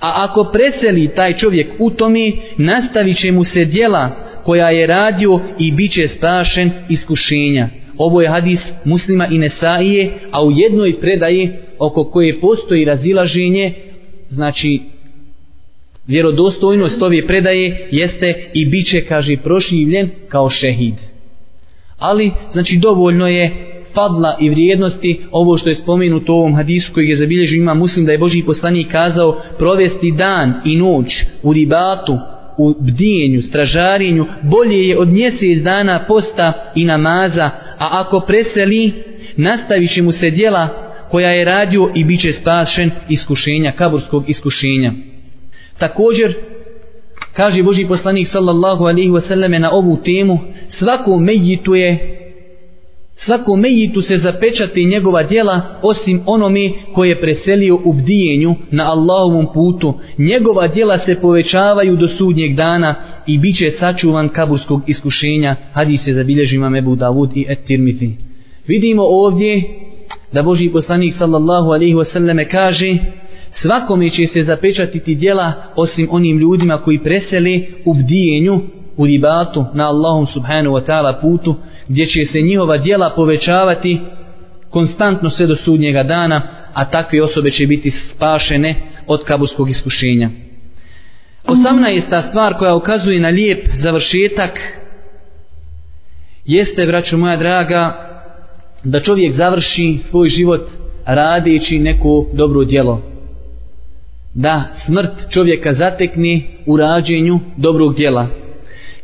A 0.00 0.24
ako 0.24 0.44
preseli 0.44 1.08
taj 1.08 1.36
čovjek 1.36 1.68
u 1.78 1.90
tome, 1.90 2.32
nastavit 2.56 3.20
će 3.20 3.32
mu 3.32 3.44
se 3.44 3.64
dijela 3.64 4.10
koja 4.44 4.70
je 4.70 4.86
radio 4.86 5.40
i 5.58 5.72
bit 5.72 5.92
će 5.92 6.08
spašen 6.08 6.70
iskušenja. 6.88 7.68
Ovo 7.98 8.22
je 8.22 8.28
hadis 8.28 8.60
muslima 8.84 9.26
i 9.26 9.38
Nesaije, 9.38 10.10
a 10.30 10.44
u 10.44 10.50
jednoj 10.50 11.00
predaji 11.00 11.50
oko 11.78 12.04
koje 12.04 12.40
postoji 12.40 12.84
razilaženje, 12.84 13.72
znači 14.28 14.80
vjerodostojnost 16.06 17.02
ove 17.02 17.26
predaje 17.26 17.88
jeste 17.90 18.34
i 18.54 18.66
bit 18.66 18.86
će, 18.86 19.00
kaže, 19.00 19.36
prošivljen 19.36 20.10
kao 20.28 20.50
šehid. 20.50 21.09
Ali, 22.00 22.32
znači, 22.52 22.78
dovoljno 22.82 23.28
je 23.28 23.66
fadla 23.94 24.36
i 24.40 24.50
vrijednosti 24.50 25.20
ovo 25.30 25.56
što 25.56 25.68
je 25.68 25.74
spomenuto 25.74 26.34
u 26.34 26.38
ovom 26.38 26.54
hadisu 26.54 26.92
koji 26.94 27.08
je 27.08 27.16
zabilježio 27.16 27.56
ima 27.56 27.74
muslim 27.74 28.06
da 28.06 28.12
je 28.12 28.18
Boži 28.18 28.42
poslanik 28.42 28.90
kazao 28.90 29.40
provesti 29.58 30.10
dan 30.10 30.54
i 30.64 30.76
noć 30.76 31.24
u 31.42 31.52
ribatu 31.52 32.18
u 32.58 32.74
bdijenju, 32.80 33.42
stražarinju 33.42 34.26
bolje 34.42 34.88
je 34.88 34.98
od 34.98 35.08
mjesec 35.08 35.62
dana 35.62 36.04
posta 36.08 36.72
i 36.74 36.84
namaza 36.84 37.50
a 37.78 37.88
ako 37.90 38.20
preseli 38.20 38.92
nastavit 39.36 39.94
će 39.94 40.02
mu 40.02 40.12
se 40.12 40.30
dijela 40.30 40.68
koja 41.10 41.30
je 41.30 41.44
radio 41.44 41.90
i 41.94 42.04
bit 42.04 42.20
će 42.20 42.32
spašen 42.32 42.90
iskušenja, 43.08 43.72
kaburskog 43.72 44.24
iskušenja. 44.30 44.92
Također 45.78 46.34
kaže 47.32 47.62
Boži 47.62 47.84
poslanik 47.84 48.28
sallallahu 48.28 48.84
alaihi 48.84 49.10
wasallam 49.10 49.58
na 49.58 49.70
ovu 49.72 49.96
temu 50.04 50.38
svako 50.68 51.18
mejitu 51.18 51.74
je 51.74 52.16
Svako 53.24 53.56
mejitu 53.56 54.02
se 54.02 54.18
zapečati 54.18 54.84
njegova 54.84 55.22
djela 55.22 55.60
osim 55.82 56.20
onome 56.26 56.70
koje 56.94 57.08
je 57.08 57.20
preselio 57.20 57.78
u 57.84 57.92
bdijenju 57.92 58.54
na 58.70 58.84
Allahovom 58.84 59.46
putu. 59.54 59.94
Njegova 60.18 60.68
djela 60.68 60.98
se 60.98 61.14
povećavaju 61.20 61.96
do 61.96 62.08
sudnjeg 62.08 62.54
dana 62.54 62.94
i 63.26 63.38
bit 63.38 63.56
će 63.56 63.70
sačuvan 63.70 64.28
kaburskog 64.28 64.82
iskušenja. 64.86 65.56
Hadis 65.72 66.04
se 66.04 66.12
zabilježi 66.12 66.56
imam 66.56 66.76
Ebu 66.76 66.96
Davud 66.96 67.36
i 67.36 67.46
Et-Tirmizi. 67.48 68.10
Vidimo 68.66 69.02
ovdje 69.02 69.62
da 70.32 70.42
Boži 70.42 70.68
poslanik 70.68 71.14
sallallahu 71.14 71.70
alaihi 71.70 71.94
wasallam 71.94 72.50
kaže 72.50 72.96
svakome 73.52 74.10
će 74.10 74.26
se 74.26 74.44
zapečatiti 74.44 75.14
djela 75.14 75.52
osim 75.76 76.08
onim 76.10 76.38
ljudima 76.38 76.78
koji 76.78 76.98
preseli 76.98 77.74
u 77.84 77.94
bdijenju 77.94 78.60
u 78.96 79.06
ribatu 79.06 79.64
na 79.74 79.86
Allahom 79.88 80.26
subhanahu 80.26 80.76
wa 80.76 80.86
ta'ala 80.86 81.20
putu 81.20 81.56
gdje 81.88 82.06
će 82.06 82.26
se 82.26 82.40
njihova 82.40 82.76
djela 82.76 83.10
povećavati 83.16 84.00
konstantno 84.70 85.30
sve 85.30 85.46
do 85.46 85.56
sudnjega 85.56 86.02
dana, 86.02 86.42
a 86.74 86.84
takve 86.84 87.22
osobe 87.22 87.50
će 87.50 87.66
biti 87.66 87.90
spašene 87.90 88.74
od 89.06 89.24
kaburskog 89.24 89.70
iskušenja. 89.70 90.30
Osamna 91.46 91.88
je 91.88 92.10
ta 92.10 92.22
stvar 92.22 92.54
koja 92.58 92.74
ukazuje 92.74 93.20
na 93.20 93.28
lijep 93.28 93.68
završetak 93.74 94.58
jeste, 96.44 96.86
braćo 96.86 97.16
moja 97.16 97.36
draga, 97.36 98.06
da 98.84 99.00
čovjek 99.00 99.34
završi 99.34 99.98
svoj 100.10 100.28
život 100.28 100.68
radeći 101.06 101.78
neko 101.78 102.26
dobro 102.32 102.64
djelo. 102.64 103.09
Da 104.34 104.64
smrt 104.86 105.30
čovjeka 105.30 105.74
zatekne 105.74 106.40
u 106.66 106.76
rađenju 106.76 107.40
dobrog 107.56 107.96
djela. 107.96 108.26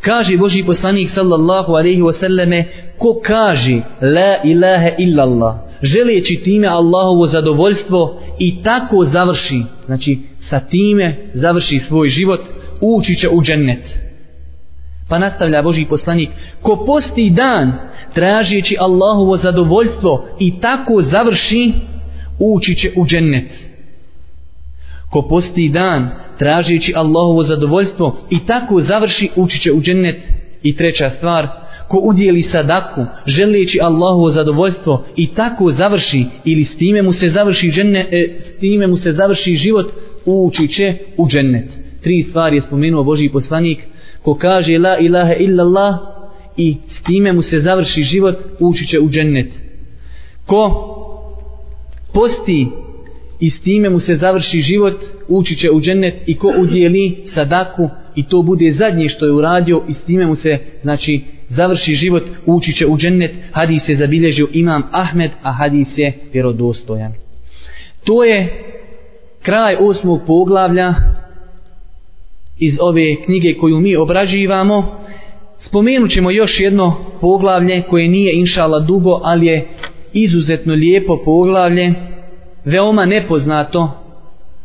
Kaže 0.00 0.36
Boži 0.36 0.64
poslanik 0.64 1.10
sallallahu 1.10 1.72
alaihi 1.72 2.02
wasallame 2.02 2.64
ko 2.98 3.20
kaže 3.24 3.80
la 4.00 4.36
ilaha 4.44 4.90
illallah 4.98 5.54
želeći 5.82 6.40
time 6.44 6.66
Allahovo 6.66 7.26
zadovoljstvo 7.26 8.20
i 8.38 8.62
tako 8.62 9.04
završi. 9.04 9.62
Znači 9.86 10.18
sa 10.48 10.60
time 10.60 11.16
završi 11.34 11.78
svoj 11.78 12.08
život 12.08 12.40
ući 12.80 13.16
će 13.16 13.28
u 13.28 13.42
džennet. 13.42 13.98
Pa 15.08 15.18
nastavlja 15.18 15.62
Boži 15.62 15.84
poslanik 15.84 16.28
ko 16.62 16.84
posti 16.86 17.30
dan 17.30 17.72
tražeći 18.14 18.76
Allahovo 18.80 19.36
zadovoljstvo 19.36 20.28
i 20.38 20.60
tako 20.60 21.02
završi 21.02 21.72
ući 22.38 22.74
će 22.74 22.92
u 22.96 23.06
džennet 23.06 23.75
ko 25.16 25.22
posti 25.22 25.68
dan 25.68 26.08
tražeći 26.38 26.92
Allahovo 26.96 27.42
zadovoljstvo 27.42 28.16
i 28.30 28.38
tako 28.46 28.80
završi 28.80 29.28
ući 29.36 29.60
će 29.60 29.72
u 29.72 29.80
džennet. 29.80 30.16
I 30.62 30.76
treća 30.76 31.10
stvar 31.10 31.46
ko 31.88 31.98
udjeli 31.98 32.42
sadaku 32.42 33.04
želeći 33.26 33.78
Allahovo 33.82 34.30
zadovoljstvo 34.30 35.04
i 35.16 35.26
tako 35.26 35.72
završi 35.72 36.24
ili 36.44 36.64
s 36.64 36.76
time 36.76 37.02
mu 37.02 37.12
se 37.12 37.28
završi 37.28 37.70
džennet, 37.70 38.06
e, 38.12 38.28
s 38.40 38.60
time 38.60 38.86
mu 38.86 38.96
se 38.96 39.12
završi 39.12 39.56
život 39.56 39.86
ući 40.24 40.68
će 40.68 40.94
u 41.16 41.28
džennet. 41.28 41.70
Tri 42.02 42.22
stvari 42.22 42.56
je 42.56 42.62
spomenuo 42.62 43.04
Boži 43.04 43.28
poslanik 43.28 43.78
ko 44.22 44.34
kaže 44.34 44.78
la 44.78 44.98
ilaha 44.98 45.34
illallah 45.34 45.94
i 46.56 46.76
s 46.88 47.02
time 47.02 47.32
mu 47.32 47.42
se 47.42 47.60
završi 47.60 48.02
život 48.02 48.36
ući 48.60 48.86
će 48.86 49.00
u 49.00 49.10
džennet. 49.10 49.52
Ko 50.46 50.92
posti 52.14 52.66
i 53.40 53.50
s 53.50 53.60
time 53.60 53.90
mu 53.90 54.00
se 54.00 54.16
završi 54.16 54.60
život, 54.60 55.04
ući 55.28 55.56
će 55.56 55.70
u 55.70 55.80
džennet 55.80 56.14
i 56.26 56.36
ko 56.36 56.52
udjeli 56.58 57.16
sadaku 57.34 57.88
i 58.14 58.28
to 58.28 58.42
bude 58.42 58.72
zadnje 58.72 59.08
što 59.08 59.26
je 59.26 59.32
uradio 59.32 59.82
i 59.88 59.92
s 59.92 60.02
time 60.02 60.26
mu 60.26 60.34
se 60.34 60.58
znači 60.82 61.20
završi 61.48 61.94
život, 61.94 62.22
ući 62.46 62.72
će 62.72 62.86
u 62.86 62.96
džennet, 62.98 63.30
hadis 63.52 63.88
je 63.88 63.96
zabilježio 63.96 64.48
imam 64.52 64.82
Ahmed, 64.90 65.30
a 65.42 65.52
hadis 65.52 65.98
je 65.98 66.12
vjerodostojan. 66.32 67.12
To 68.04 68.24
je 68.24 68.64
kraj 69.42 69.76
osmog 69.80 70.20
poglavlja 70.26 70.94
iz 72.58 72.78
ove 72.80 73.16
knjige 73.24 73.54
koju 73.54 73.80
mi 73.80 73.96
obrađivamo. 73.96 75.04
Spomenut 75.58 76.10
ćemo 76.10 76.30
još 76.30 76.60
jedno 76.60 76.96
poglavlje 77.20 77.82
koje 77.90 78.08
nije 78.08 78.38
inšala 78.38 78.80
dugo, 78.80 79.20
ali 79.22 79.46
je 79.46 79.66
izuzetno 80.12 80.74
lijepo 80.74 81.22
poglavlje 81.24 81.94
veoma 82.66 83.04
nepoznato 83.04 83.90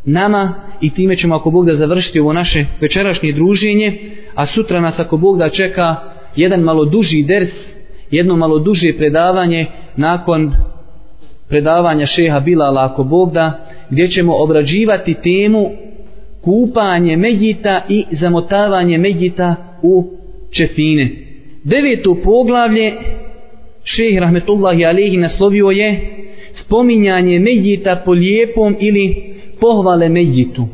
nama 0.05 0.53
i 0.81 0.89
time 0.89 1.17
ćemo 1.17 1.35
ako 1.35 1.51
Bog 1.51 1.65
da 1.65 1.75
završiti 1.75 2.19
ovo 2.19 2.33
naše 2.33 2.65
večerašnje 2.81 3.33
druženje, 3.33 3.99
a 4.35 4.47
sutra 4.47 4.79
nas 4.81 4.99
ako 4.99 5.17
Bog 5.17 5.37
da 5.37 5.49
čeka 5.49 5.95
jedan 6.35 6.61
malo 6.61 6.85
duži 6.85 7.23
ders, 7.23 7.49
jedno 8.11 8.35
malo 8.35 8.59
duže 8.59 8.93
predavanje 8.97 9.65
nakon 9.95 10.53
predavanja 11.49 12.05
šeha 12.05 12.39
Bilala 12.39 12.85
ako 12.85 13.03
Bog 13.03 13.33
da, 13.33 13.67
gdje 13.89 14.11
ćemo 14.11 14.33
obrađivati 14.35 15.13
temu 15.13 15.71
kupanje 16.41 17.17
Medjita 17.17 17.81
i 17.89 18.05
zamotavanje 18.11 18.97
Medjita 18.97 19.55
u 19.81 20.17
čefine. 20.51 21.09
Deveto 21.63 22.15
poglavlje 22.23 22.93
šeh 23.83 24.19
Rahmetullahi 24.19 24.85
Alehi 24.85 25.17
naslovio 25.17 25.69
je 25.69 25.99
spominjanje 26.53 27.39
Medjita 27.39 28.01
po 28.05 28.11
lijepom 28.11 28.75
ili 28.79 29.33
pohvale 29.59 30.09
Medjitu. 30.09 30.67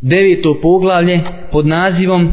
Deveto 0.00 0.58
poglavlje 0.62 1.20
pod 1.52 1.66
nazivom 1.66 2.30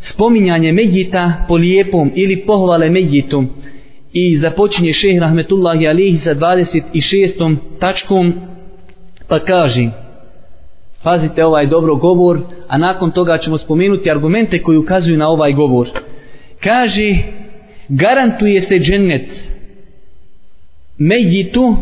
spominjanje 0.00 0.72
Medjita 0.72 1.32
po 1.48 1.56
lijepom 1.56 2.12
ili 2.14 2.36
pohvale 2.36 2.90
Medjitu 2.90 3.44
i 4.12 4.36
započinje 4.36 4.92
šeh 4.92 5.20
Rahmetullahi 5.20 5.88
alihi 5.88 6.18
sa 6.18 6.34
26. 6.34 7.56
tačkom 7.80 8.32
pa 9.28 9.38
kaže 9.38 9.90
pazite 11.02 11.44
ovaj 11.44 11.66
dobro 11.66 11.96
govor 11.96 12.40
a 12.68 12.78
nakon 12.78 13.10
toga 13.10 13.38
ćemo 13.38 13.58
spomenuti 13.58 14.10
argumente 14.10 14.62
koji 14.62 14.78
ukazuju 14.78 15.18
na 15.18 15.28
ovaj 15.28 15.52
govor 15.52 15.88
kaže 16.60 17.16
garantuje 17.88 18.62
se 18.62 18.78
džennet 18.78 19.55
Mejitu 20.98 21.76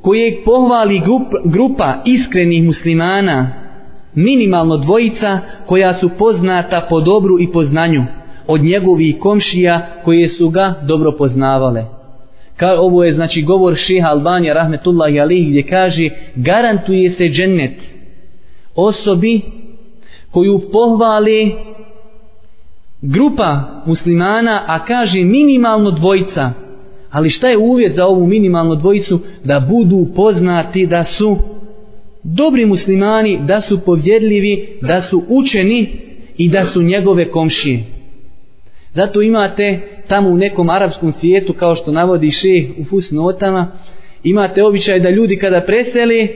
kojeg 0.00 0.34
pohvali 0.44 1.02
grupa 1.44 1.94
iskrenih 2.04 2.64
muslimana 2.64 3.48
minimalno 4.14 4.76
dvojica 4.76 5.38
koja 5.66 5.94
su 5.94 6.10
poznata 6.18 6.86
po 6.90 7.00
dobru 7.00 7.40
i 7.40 7.52
poznanju 7.52 8.04
od 8.46 8.62
njegovih 8.62 9.16
komšija 9.20 9.86
koje 10.04 10.28
su 10.28 10.48
ga 10.48 10.74
dobro 10.82 11.12
poznavale. 11.12 11.84
Ka, 12.56 12.80
ovo 12.80 13.04
je 13.04 13.12
znači 13.12 13.42
govor 13.42 13.74
šeha 13.76 14.08
Albanija 14.08 14.54
rahmetullahi 14.54 15.20
alihi 15.20 15.50
gdje 15.50 15.62
kaže 15.62 16.08
garantuje 16.34 17.10
se 17.10 17.24
džennet 17.28 17.80
osobi 18.76 19.40
koju 20.30 20.60
pohvali 20.72 21.52
grupa 23.02 23.60
muslimana 23.86 24.62
a 24.66 24.84
kaže 24.84 25.20
minimalno 25.20 25.90
dvojica 25.90 26.52
Ali 27.14 27.30
šta 27.30 27.48
je 27.48 27.58
uvjet 27.58 27.94
za 27.94 28.06
ovu 28.06 28.26
minimalnu 28.26 28.74
dvojicu? 28.74 29.20
Da 29.44 29.60
budu 29.60 30.06
poznati 30.16 30.86
da 30.86 31.04
su 31.04 31.36
dobri 32.22 32.66
muslimani, 32.66 33.38
da 33.46 33.60
su 33.60 33.80
povjedljivi, 33.80 34.68
da 34.80 35.02
su 35.02 35.22
učeni 35.28 35.86
i 36.36 36.48
da 36.48 36.64
su 36.64 36.82
njegove 36.82 37.30
komšije. 37.30 37.84
Zato 38.92 39.22
imate 39.22 39.80
tamo 40.08 40.28
u 40.28 40.36
nekom 40.36 40.70
arapskom 40.70 41.12
svijetu, 41.12 41.52
kao 41.52 41.76
što 41.76 41.92
navodi 41.92 42.30
šeh 42.30 42.64
u 42.78 42.84
fusnotama, 42.84 43.66
imate 44.24 44.64
običaj 44.64 45.00
da 45.00 45.10
ljudi 45.10 45.36
kada 45.36 45.60
preseli, 45.60 46.28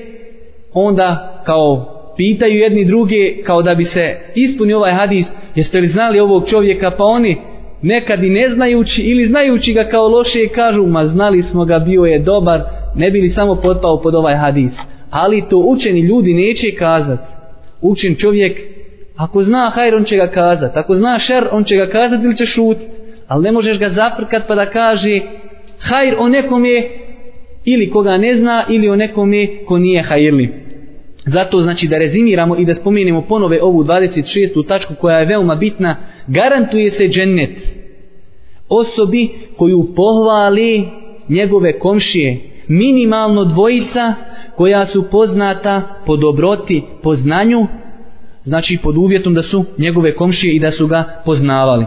onda 0.72 1.40
kao 1.46 1.94
pitaju 2.16 2.58
jedni 2.58 2.84
druge, 2.84 3.42
kao 3.42 3.62
da 3.62 3.74
bi 3.74 3.84
se 3.84 4.16
ispunio 4.34 4.76
ovaj 4.76 4.92
hadis, 4.92 5.26
jeste 5.54 5.80
li 5.80 5.88
znali 5.88 6.20
ovog 6.20 6.48
čovjeka 6.48 6.90
pa 6.90 7.04
oni 7.04 7.36
nekad 7.82 8.24
i 8.24 8.30
ne 8.30 8.50
znajući 8.54 9.02
ili 9.02 9.26
znajući 9.26 9.72
ga 9.72 9.84
kao 9.84 10.08
loše 10.08 10.48
kažu 10.54 10.86
ma 10.86 11.06
znali 11.06 11.42
smo 11.42 11.64
ga 11.64 11.78
bio 11.78 12.04
je 12.04 12.18
dobar 12.18 12.60
ne 12.94 13.10
bili 13.10 13.28
samo 13.28 13.54
potpao 13.54 14.00
pod 14.02 14.14
ovaj 14.14 14.36
hadis. 14.36 14.72
Ali 15.10 15.44
to 15.50 15.58
učeni 15.58 16.00
ljudi 16.00 16.34
neće 16.34 16.74
kazat. 16.78 17.20
Učen 17.80 18.14
čovjek 18.14 18.58
ako 19.16 19.42
zna 19.42 19.70
hajr 19.74 19.94
on 19.94 20.04
će 20.04 20.16
ga 20.16 20.26
kazat. 20.26 20.76
Ako 20.76 20.94
zna 20.94 21.18
šer 21.18 21.44
on 21.50 21.64
će 21.64 21.76
ga 21.76 21.86
kazat 21.86 22.24
ili 22.24 22.36
će 22.36 22.46
šutit. 22.46 22.88
Ali 23.28 23.42
ne 23.42 23.52
možeš 23.52 23.78
ga 23.78 23.90
zaprkat 23.90 24.42
pa 24.48 24.54
da 24.54 24.66
kaže 24.66 25.20
hajr 25.78 26.14
o 26.18 26.28
nekom 26.28 26.64
je 26.64 26.90
ili 27.64 27.90
koga 27.90 28.18
ne 28.18 28.34
zna 28.34 28.64
ili 28.68 28.88
o 28.88 28.96
nekom 28.96 29.32
je 29.32 29.64
ko 29.64 29.78
nije 29.78 30.02
hajrli 30.02 30.67
zato 31.26 31.60
znači 31.60 31.88
da 31.88 31.98
rezimiramo 31.98 32.56
i 32.56 32.64
da 32.64 32.74
spomenemo 32.74 33.22
ponove 33.22 33.62
ovu 33.62 33.84
26. 33.84 34.68
tačku 34.68 34.94
koja 35.00 35.18
je 35.18 35.26
veoma 35.26 35.54
bitna 35.54 35.96
garantuje 36.26 36.90
se 36.90 37.08
džennet 37.08 37.78
osobi 38.68 39.28
koju 39.56 39.94
pohvali 39.96 40.88
njegove 41.28 41.78
komšije 41.78 42.40
minimalno 42.68 43.44
dvojica 43.44 44.14
koja 44.56 44.86
su 44.86 45.10
poznata 45.10 45.82
po 46.06 46.16
dobroti, 46.16 46.82
po 47.02 47.14
znanju, 47.14 47.66
znači 48.44 48.78
pod 48.82 48.96
uvjetom 48.96 49.34
da 49.34 49.42
su 49.42 49.64
njegove 49.78 50.14
komšije 50.14 50.54
i 50.54 50.58
da 50.58 50.70
su 50.70 50.86
ga 50.86 51.22
poznavali. 51.24 51.86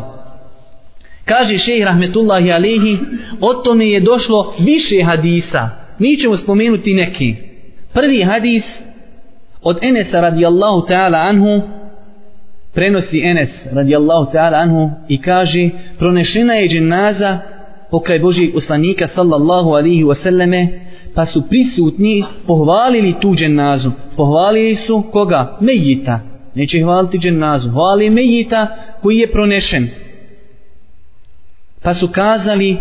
Kaže 1.25 1.57
šejh 1.57 1.83
rahmetullahi 1.83 2.51
alihi, 2.51 2.97
o 3.41 3.53
tome 3.53 3.89
je 3.89 3.99
došlo 3.99 4.53
više 4.59 5.03
hadisa. 5.03 5.69
Mi 5.99 6.17
ćemo 6.17 6.37
spomenuti 6.37 6.93
neki. 6.93 7.35
Prvi 7.93 8.23
hadis 8.23 8.63
od 9.63 9.77
Enesa 9.81 10.21
radijallahu 10.21 10.87
ta'ala 10.87 11.17
anhu, 11.17 11.61
prenosi 12.73 13.21
Enes 13.23 13.49
radijallahu 13.73 14.31
ta'ala 14.31 14.57
anhu 14.57 14.89
i 15.07 15.21
kaže, 15.21 15.69
pronešena 15.99 16.53
je 16.53 16.69
dženaza 16.69 17.39
pokraj 17.91 18.19
Božijeg 18.19 18.53
poslanika 18.53 19.07
sallallahu 19.07 19.69
alihi 19.69 20.03
wasallame, 20.03 20.67
pa 21.15 21.25
su 21.25 21.49
prisutni 21.49 22.23
pohvalili 22.47 23.15
tu 23.21 23.35
dženazu. 23.35 23.91
Pohvalili 24.15 24.75
su 24.75 25.03
koga? 25.11 25.57
Mejita. 25.61 26.19
Neće 26.55 26.83
hvaliti 26.83 27.17
dženazu. 27.17 27.69
Hvali 27.69 28.09
Mejita 28.09 28.67
koji 29.01 29.17
je 29.17 29.31
pronešen. 29.31 29.89
Pa 31.83 31.95
su 31.95 32.07
kazali 32.07 32.77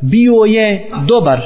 bio 0.00 0.34
je 0.34 0.90
dobar. 1.08 1.40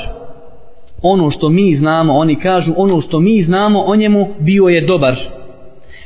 Ono 1.02 1.30
što 1.30 1.48
mi 1.48 1.74
znamo, 1.74 2.14
oni 2.14 2.36
kažu 2.36 2.72
ono 2.76 3.00
što 3.00 3.20
mi 3.20 3.42
znamo 3.42 3.82
o 3.86 3.96
njemu 3.96 4.28
bio 4.38 4.64
je 4.64 4.80
dobar. 4.80 5.16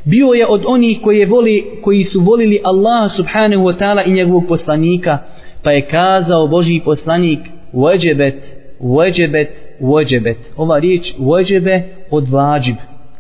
Bio 0.05 0.27
je 0.27 0.47
od 0.47 0.63
onih 0.67 0.99
koji, 1.03 1.19
je 1.19 1.27
voli, 1.27 1.65
koji 1.83 2.05
su 2.05 2.21
volili 2.21 2.61
Allah 2.65 3.13
subhanahu 3.17 3.63
wa 3.63 3.79
ta'ala 3.79 4.03
i 4.07 4.13
njegovog 4.13 4.45
poslanika. 4.49 5.19
Pa 5.63 5.71
je 5.71 5.81
kazao 5.81 6.47
Boži 6.47 6.81
poslanik 6.85 7.39
Vajebet 7.73 8.61
Uođebet, 8.81 9.49
uođebet. 9.81 10.39
Ova 10.57 10.79
riječ 10.79 11.13
uođebe 11.19 11.83
od 12.11 12.29
vađib. 12.29 12.77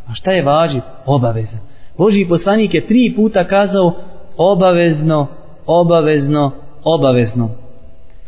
A 0.07 0.15
šta 0.15 0.33
je 0.33 0.43
vađib? 0.43 0.83
Obaveza. 1.07 1.57
Boži 1.99 2.27
poslanik 2.29 2.75
je 2.75 2.87
tri 2.87 3.13
puta 3.17 3.45
kazao 3.45 3.93
obavezno, 4.37 5.27
obavezno, 5.67 6.51
obavezno. 6.85 7.51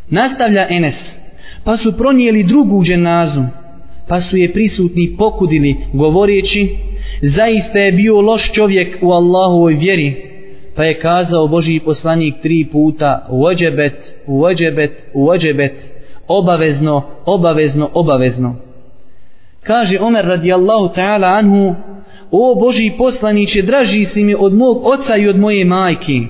Nastavlja 0.08 0.66
Enes. 0.70 1.21
Pa 1.64 1.76
su 1.76 1.92
pronijeli 1.96 2.42
drugu 2.42 2.84
dženazu. 2.84 3.42
Pa 4.08 4.20
su 4.20 4.36
je 4.36 4.52
prisutni 4.52 5.16
pokudili 5.18 5.76
govoreći 5.92 6.68
zaista 7.22 7.78
je 7.78 7.92
bio 7.92 8.20
loš 8.20 8.52
čovjek 8.52 8.98
u 9.02 9.10
Allahovoj 9.12 9.74
vjeri. 9.74 10.32
Pa 10.76 10.84
je 10.84 10.98
kazao 10.98 11.48
Boži 11.48 11.80
poslanik 11.84 12.34
tri 12.42 12.66
puta 12.72 13.26
uođebet, 13.30 14.14
uođebet, 14.26 14.90
uođebet 15.14 15.72
obavezno, 16.28 17.02
obavezno, 17.26 17.90
obavezno. 17.94 18.56
Kaže 19.62 19.98
Omer 20.00 20.24
radijallahu 20.24 20.94
ta'ala 20.94 21.38
anhu, 21.38 21.74
o 22.30 22.54
Boži 22.54 22.90
poslaniće, 22.98 23.62
draži 23.62 24.04
si 24.04 24.24
mi 24.24 24.34
od 24.38 24.54
mog 24.54 24.86
oca 24.86 25.16
i 25.16 25.28
od 25.28 25.38
moje 25.38 25.64
majke. 25.64 26.20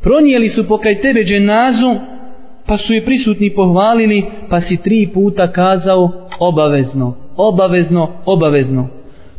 Pronijeli 0.00 0.48
su 0.48 0.68
pokaj 0.68 1.00
tebe 1.00 1.24
dženazu, 1.24 1.96
pa 2.68 2.76
su 2.76 2.94
je 2.94 3.04
prisutni 3.04 3.54
pohvalili, 3.54 4.24
pa 4.48 4.60
si 4.60 4.76
tri 4.76 5.10
puta 5.14 5.52
kazao 5.52 6.10
obavezno, 6.38 7.14
obavezno, 7.36 8.08
obavezno. 8.24 8.88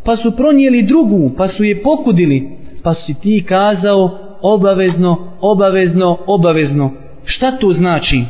Pa 0.04 0.18
su 0.18 0.36
pronijeli 0.36 0.82
drugu, 0.82 1.32
pa 1.38 1.48
su 1.48 1.64
je 1.64 1.84
pokudili, 1.84 2.50
pa 2.84 2.94
si 2.94 3.14
ti 3.22 3.44
kazao 3.48 4.18
obavezno, 4.42 5.18
obavezno, 5.42 6.18
obavezno. 6.26 6.92
Šta 7.26 7.52
to 7.52 7.74
znači? 7.74 8.24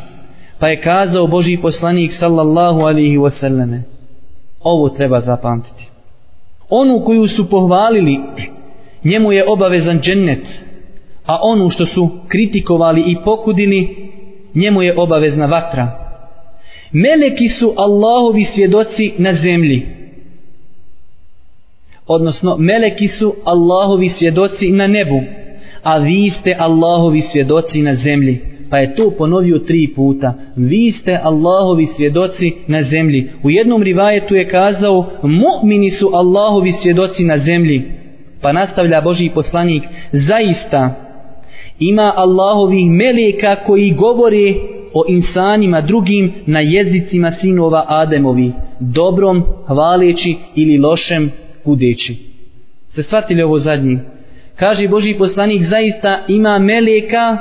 Pa 0.60 0.68
je 0.68 0.82
kazao 0.82 1.28
Boži 1.28 1.58
poslanik 1.58 2.12
sallallahu 2.20 2.80
alihi 2.80 3.18
wasallame. 3.18 3.82
Ovo 4.64 4.90
treba 4.90 5.20
zapamtiti. 5.20 5.90
Onu 6.70 7.04
koju 7.06 7.28
su 7.28 7.50
pohvalili, 7.50 8.20
njemu 9.04 9.32
je 9.32 9.50
obavezan 9.50 10.00
džennet, 10.02 10.46
a 11.26 11.40
onu 11.42 11.70
što 11.70 11.86
su 11.86 12.10
kritikovali 12.28 13.04
i 13.08 13.16
pokudili, 13.26 14.10
njemu 14.56 14.82
je 14.82 14.94
obavezna 14.98 15.46
vatra. 15.46 15.88
Meleki 16.92 17.48
su 17.48 17.74
Allahovi 17.78 18.46
svjedoci 18.46 19.14
na 19.18 19.34
zemlji. 19.34 19.86
Odnosno, 22.08 22.58
meleki 22.58 23.08
su 23.08 23.36
Allahovi 23.46 24.10
svjedoci 24.10 24.72
na 24.72 24.88
nebu, 24.88 25.22
a 25.84 25.98
vi 25.98 26.30
ste 26.30 26.56
Allahovi 26.60 27.22
svjedoci 27.22 27.82
na 27.82 27.96
zemlji 27.96 28.50
pa 28.70 28.78
je 28.78 28.96
to 28.96 29.12
ponovio 29.18 29.60
tri 29.60 29.94
puta. 29.96 30.34
Vi 30.56 30.92
ste 30.92 31.20
Allahovi 31.24 31.86
svjedoci 31.86 32.54
na 32.68 32.84
zemlji. 32.84 33.30
U 33.44 33.50
jednom 33.50 33.84
rivajetu 33.84 34.36
je 34.36 34.48
kazao, 34.48 35.06
mu'mini 35.24 35.92
su 35.92 36.12
Allahovi 36.14 36.72
svjedoci 36.72 37.24
na 37.24 37.38
zemlji. 37.38 37.84
Pa 38.42 38.52
nastavlja 38.52 39.02
Boži 39.02 39.30
poslanik, 39.34 39.84
zaista 40.12 41.09
ima 41.80 42.14
Allahovih 42.16 42.90
meleka 42.92 43.56
koji 43.66 43.92
govore 43.92 44.54
o 44.94 45.04
insanima 45.08 45.82
drugim 45.82 46.34
na 46.46 46.60
jezicima 46.60 47.32
sinova 47.32 47.86
Ademovi, 47.88 48.52
dobrom, 48.80 49.44
hvaleći 49.68 50.36
ili 50.56 50.78
lošem, 50.78 51.32
kudeći. 51.64 52.16
Se 52.90 53.04
shvatili 53.04 53.42
ovo 53.42 53.60
zadnji? 53.60 54.00
Kaže 54.56 54.88
Boži 54.88 55.14
poslanik, 55.14 55.64
zaista 55.64 56.20
ima 56.28 56.60
meleka 56.60 57.38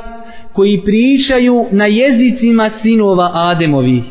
koji 0.52 0.80
pričaju 0.84 1.66
na 1.70 1.86
jezicima 1.86 2.70
sinova 2.82 3.30
Ademovih. 3.34 4.02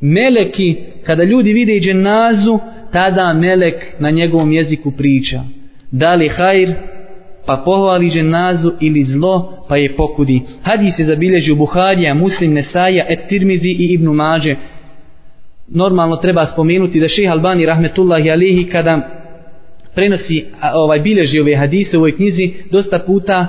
Meleki, 0.00 0.76
kada 1.04 1.24
ljudi 1.24 1.52
vide 1.52 1.80
dženazu, 1.80 2.58
tada 2.92 3.32
melek 3.32 3.74
na 3.98 4.10
njegovom 4.10 4.52
jeziku 4.52 4.90
priča. 4.90 5.40
Da 5.90 6.14
li 6.14 6.28
hajr, 6.28 6.74
pa 7.48 7.56
pohvali 7.64 8.10
dženazu 8.10 8.72
ili 8.80 9.04
zlo, 9.04 9.64
pa 9.68 9.76
je 9.76 9.96
pokudi. 9.96 10.42
Hadis 10.62 10.96
se 10.96 11.04
zabilježi 11.04 11.52
u 11.52 11.56
Buharija, 11.56 12.14
Muslim, 12.14 12.52
Nesaja, 12.52 13.04
Et 13.08 13.28
Tirmizi 13.28 13.68
i 13.68 13.92
Ibnu 13.92 14.12
Mađe. 14.12 14.56
Normalno 15.68 16.16
treba 16.16 16.46
spomenuti 16.46 17.00
da 17.00 17.08
šeha 17.08 17.32
Albani 17.32 17.66
rahmetullahi 17.66 18.30
alihi 18.30 18.64
kada 18.64 19.00
prenosi 19.94 20.44
ovaj 20.74 21.00
bilježi 21.00 21.40
ove 21.40 21.56
hadise 21.56 21.96
u 21.96 22.00
ovoj 22.00 22.16
knjizi 22.16 22.52
dosta 22.70 22.98
puta 22.98 23.46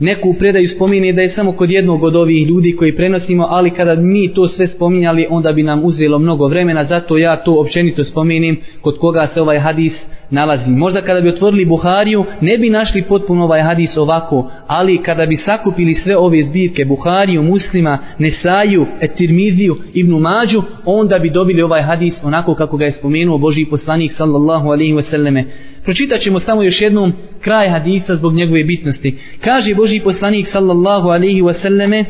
neku 0.00 0.34
predaju 0.34 0.68
spomine 0.68 1.12
da 1.12 1.22
je 1.22 1.30
samo 1.30 1.52
kod 1.52 1.70
jednog 1.70 2.04
od 2.04 2.16
ovih 2.16 2.48
ljudi 2.48 2.76
koji 2.76 2.96
prenosimo, 2.96 3.46
ali 3.48 3.70
kada 3.70 3.94
mi 3.94 4.28
to 4.28 4.48
sve 4.48 4.66
spominjali, 4.66 5.26
onda 5.30 5.52
bi 5.52 5.62
nam 5.62 5.84
uzelo 5.84 6.18
mnogo 6.18 6.48
vremena, 6.48 6.84
zato 6.84 7.18
ja 7.18 7.36
to 7.36 7.60
općenito 7.60 8.04
spominjem 8.04 8.56
kod 8.80 8.98
koga 8.98 9.26
se 9.26 9.40
ovaj 9.40 9.58
hadis 9.58 10.06
nalazi. 10.30 10.70
Možda 10.70 11.02
kada 11.02 11.20
bi 11.20 11.28
otvorili 11.28 11.64
Buhariju, 11.64 12.24
ne 12.40 12.58
bi 12.58 12.70
našli 12.70 13.02
potpuno 13.02 13.44
ovaj 13.44 13.62
hadis 13.62 13.96
ovako, 13.96 14.50
ali 14.66 14.98
kada 14.98 15.26
bi 15.26 15.36
sakupili 15.36 15.94
sve 15.94 16.16
ove 16.16 16.42
zbirke 16.42 16.84
Buhariju, 16.84 17.42
Muslima, 17.42 17.98
Nesaju, 18.18 18.86
Etirmiziju, 19.00 19.76
Ibnu 19.94 20.18
Mađu, 20.18 20.62
onda 20.84 21.18
bi 21.18 21.30
dobili 21.30 21.62
ovaj 21.62 21.82
hadis 21.82 22.14
onako 22.24 22.54
kako 22.54 22.76
ga 22.76 22.84
je 22.84 22.92
spomenuo 22.92 23.38
Boži 23.38 23.64
poslanik 23.64 24.12
sallallahu 24.12 24.68
alaihi 24.68 24.94
wasallame. 24.94 25.44
Pročitat 25.84 26.20
ćemo 26.20 26.40
samo 26.40 26.62
još 26.62 26.80
jednom 26.80 27.12
kraj 27.40 27.68
hadisa 27.68 28.16
zbog 28.16 28.34
njegove 28.34 28.64
bitnosti. 28.64 29.18
Kaže 29.40 29.74
Boži 29.74 30.00
poslanik 30.00 30.46
sallallahu 30.46 31.08
alaihi 31.08 31.42
wasallame, 31.42 32.04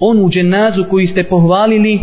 onu 0.00 0.28
dženazu 0.28 0.84
koju 0.90 1.06
ste 1.06 1.24
pohvalili, 1.24 2.00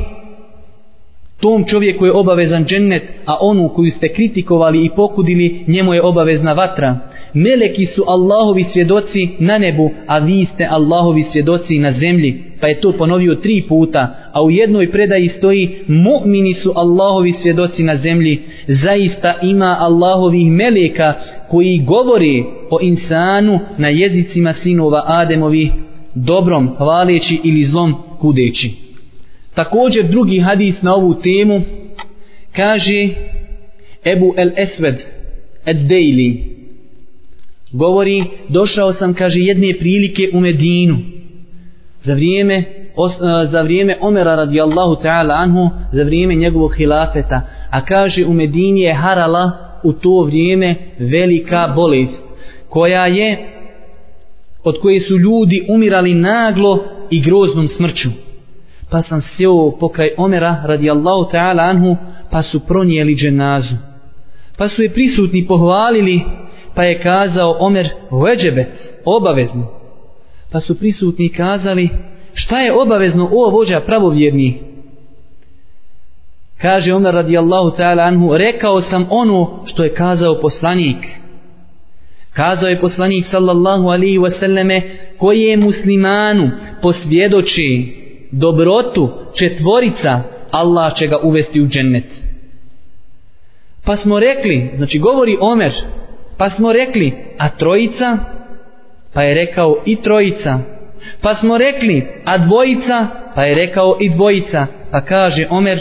Tom 1.39 1.65
čovjeku 1.65 2.05
je 2.05 2.11
obavezan 2.11 2.65
džennet, 2.65 3.03
a 3.25 3.37
onu 3.41 3.69
koju 3.69 3.91
ste 3.91 4.13
kritikovali 4.13 4.85
i 4.85 4.89
pokudili, 4.95 5.63
njemu 5.67 5.93
je 5.93 6.01
obavezna 6.01 6.53
vatra. 6.53 6.97
Meleki 7.33 7.85
su 7.85 8.03
Allahovi 8.07 8.63
svjedoci 8.63 9.29
na 9.39 9.57
nebu, 9.57 9.91
a 10.07 10.17
vi 10.17 10.45
ste 10.45 10.67
Allahovi 10.69 11.23
svjedoci 11.23 11.79
na 11.79 11.91
zemlji. 11.91 12.43
Pa 12.61 12.67
je 12.67 12.81
to 12.81 12.91
ponovio 12.91 13.35
tri 13.35 13.61
puta, 13.69 14.15
a 14.33 14.43
u 14.43 14.51
jednoj 14.51 14.91
predaji 14.91 15.27
stoji 15.27 15.69
mu'mini 15.87 16.53
su 16.53 16.73
Allahovi 16.75 17.33
svjedoci 17.33 17.83
na 17.83 17.97
zemlji. 17.97 18.41
Zaista 18.67 19.33
ima 19.41 19.77
Allahovih 19.79 20.51
meleka 20.51 21.13
koji 21.49 21.83
govori 21.85 22.43
o 22.69 22.79
insanu 22.81 23.59
na 23.77 23.89
jezicima 23.89 24.53
sinova 24.53 25.03
Ademovi 25.05 25.71
dobrom, 26.15 26.75
hvaleći 26.77 27.39
ili 27.43 27.63
zlom 27.63 27.95
kudeći. 28.21 28.88
Također 29.53 30.07
drugi 30.07 30.39
hadis 30.39 30.81
na 30.81 30.95
ovu 30.95 31.13
temu 31.13 31.61
kaže 32.55 33.09
Ebu 34.05 34.33
El 34.37 34.49
Esved 34.57 34.95
Ed 35.65 35.77
Dejli 35.77 36.59
govori 37.71 38.23
došao 38.49 38.93
sam 38.93 39.13
kaže 39.13 39.39
jedne 39.39 39.73
prilike 39.79 40.29
u 40.33 40.39
Medinu. 40.39 40.97
Za 42.01 42.13
vrijeme 42.13 42.63
os, 42.95 43.11
za 43.51 43.61
vrijeme 43.61 43.97
Omera 44.01 44.35
radijallahu 44.35 44.95
ta'ala 44.95 45.33
anhu 45.33 45.69
za 45.91 46.03
vrijeme 46.03 46.35
njegovog 46.35 46.75
hilafeta. 46.75 47.41
A 47.69 47.85
kaže 47.85 48.25
u 48.25 48.33
Medini 48.33 48.81
je 48.81 48.93
harala 48.93 49.51
u 49.83 49.93
to 49.93 50.23
vrijeme 50.23 50.75
velika 50.99 51.73
bolest 51.75 52.23
koja 52.69 53.07
je 53.07 53.37
od 54.63 54.79
koje 54.81 54.99
su 55.01 55.17
ljudi 55.17 55.65
umirali 55.69 56.13
naglo 56.13 56.83
i 57.09 57.21
groznom 57.21 57.67
smrću 57.67 58.09
pa 58.89 59.01
sam 59.01 59.21
sjeo 59.21 59.71
pokraj 59.79 60.09
Omera 60.17 60.61
radijallahu 60.65 61.31
ta'ala 61.31 61.63
anhu 61.63 61.95
pa 62.31 62.43
su 62.43 62.59
pronijeli 62.59 63.15
dženazu. 63.15 63.75
Pa 64.57 64.69
su 64.69 64.83
je 64.83 64.93
prisutni 64.93 65.47
pohvalili 65.47 66.21
pa 66.75 66.83
je 66.83 66.99
kazao 66.99 67.55
Omer 67.59 67.89
veđebet 68.11 68.89
obavezno. 69.05 69.67
Pa 70.51 70.59
su 70.59 70.79
prisutni 70.79 71.29
kazali 71.29 71.89
šta 72.33 72.59
je 72.59 72.73
obavezno 72.73 73.29
o 73.33 73.49
vođa 73.49 73.79
pravovjerni 73.79 74.69
kaže 76.61 76.93
Omer 76.93 77.13
radijallahu 77.13 77.71
ta'ala 77.77 78.07
anhu 78.07 78.37
rekao 78.37 78.81
sam 78.81 79.07
ono 79.09 79.63
što 79.65 79.83
je 79.83 79.93
kazao 79.93 80.41
poslanik. 80.41 80.97
Kazao 82.33 82.69
je 82.69 82.81
poslanik 82.81 83.25
sallallahu 83.25 83.87
alihi 83.87 84.17
wasallame 84.17 84.81
koji 85.17 85.41
je 85.41 85.57
muslimanu 85.57 86.49
posvjedoči 86.81 87.98
dobrotu 88.31 89.09
četvorica 89.35 90.21
Allah 90.51 90.93
će 90.95 91.07
ga 91.07 91.17
uvesti 91.23 91.61
u 91.61 91.67
džennet. 91.67 92.05
Pa 93.85 93.97
smo 93.97 94.19
rekli 94.19 94.71
znači 94.75 94.99
govori 94.99 95.37
Omer 95.41 95.73
pa 96.39 96.49
smo 96.49 96.73
rekli 96.73 97.13
a 97.37 97.49
trojica? 97.49 98.17
Pa 99.13 99.23
je 99.23 99.33
rekao 99.33 99.77
i 99.85 99.95
trojica. 99.95 100.59
Pa 101.21 101.35
smo 101.35 101.57
rekli 101.57 102.07
a 102.25 102.37
dvojica? 102.37 103.07
Pa 103.35 103.43
je 103.43 103.55
rekao 103.55 103.97
i 103.99 104.09
dvojica. 104.09 104.67
Pa 104.91 105.01
kaže 105.01 105.47
Omer 105.49 105.79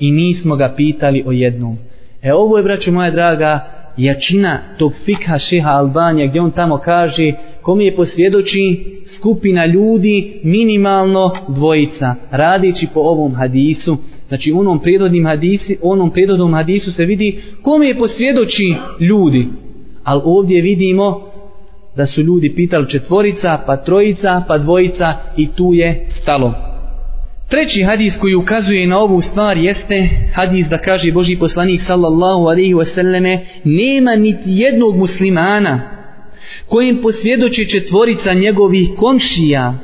i 0.00 0.10
nismo 0.10 0.56
ga 0.56 0.74
pitali 0.76 1.22
o 1.26 1.32
jednom. 1.32 1.78
E 2.22 2.32
ovo 2.32 2.56
je 2.56 2.62
braćo 2.62 2.92
moja 2.92 3.10
draga 3.10 3.60
jačina 3.96 4.58
tog 4.78 4.92
fikha 5.04 5.38
šeha 5.38 5.70
Albanija 5.70 6.26
gdje 6.26 6.40
on 6.40 6.50
tamo 6.50 6.78
kaže 6.78 7.32
kom 7.62 7.80
je 7.80 7.96
posvjedoči? 7.96 8.84
Skupina 9.22 9.66
ljudi 9.66 10.40
minimalno 10.42 11.30
dvojica 11.48 12.14
radići 12.30 12.86
po 12.94 13.00
ovom 13.00 13.34
hadisu. 13.34 13.96
Znači 14.28 14.52
u 14.52 14.58
onom 14.58 14.82
prirodnim 14.82 15.26
hadisi 15.26 15.78
onom 15.82 16.10
prijedodnom 16.10 16.54
hadisu 16.54 16.92
se 16.92 17.04
vidi 17.04 17.40
kome 17.62 17.86
je 17.86 17.98
posvjedoči 17.98 18.74
ljudi. 19.00 19.48
Ali 20.04 20.20
ovdje 20.24 20.60
vidimo 20.60 21.20
da 21.96 22.06
su 22.06 22.22
ljudi 22.22 22.54
pitali 22.54 22.90
četvorica 22.90 23.58
pa 23.66 23.76
trojica 23.76 24.42
pa 24.48 24.58
dvojica 24.58 25.14
i 25.36 25.48
tu 25.56 25.74
je 25.74 26.06
stalo. 26.08 26.54
Treći 27.48 27.82
hadis 27.82 28.16
koji 28.20 28.34
ukazuje 28.34 28.86
na 28.86 28.98
ovu 28.98 29.20
stvar 29.20 29.56
jeste 29.56 30.08
hadis 30.34 30.66
da 30.66 30.78
kaže 30.78 31.12
Boži 31.12 31.36
poslanik 31.36 31.80
sallallahu 31.86 32.42
alaihi 32.42 32.74
wasallame 32.74 33.38
nema 33.64 34.16
niti 34.16 34.42
jednog 34.46 34.96
muslimana 34.96 36.01
kojim 36.72 37.02
posvjedoči 37.02 37.68
četvorica 37.68 38.34
njegovih 38.34 38.90
komšija 38.96 39.74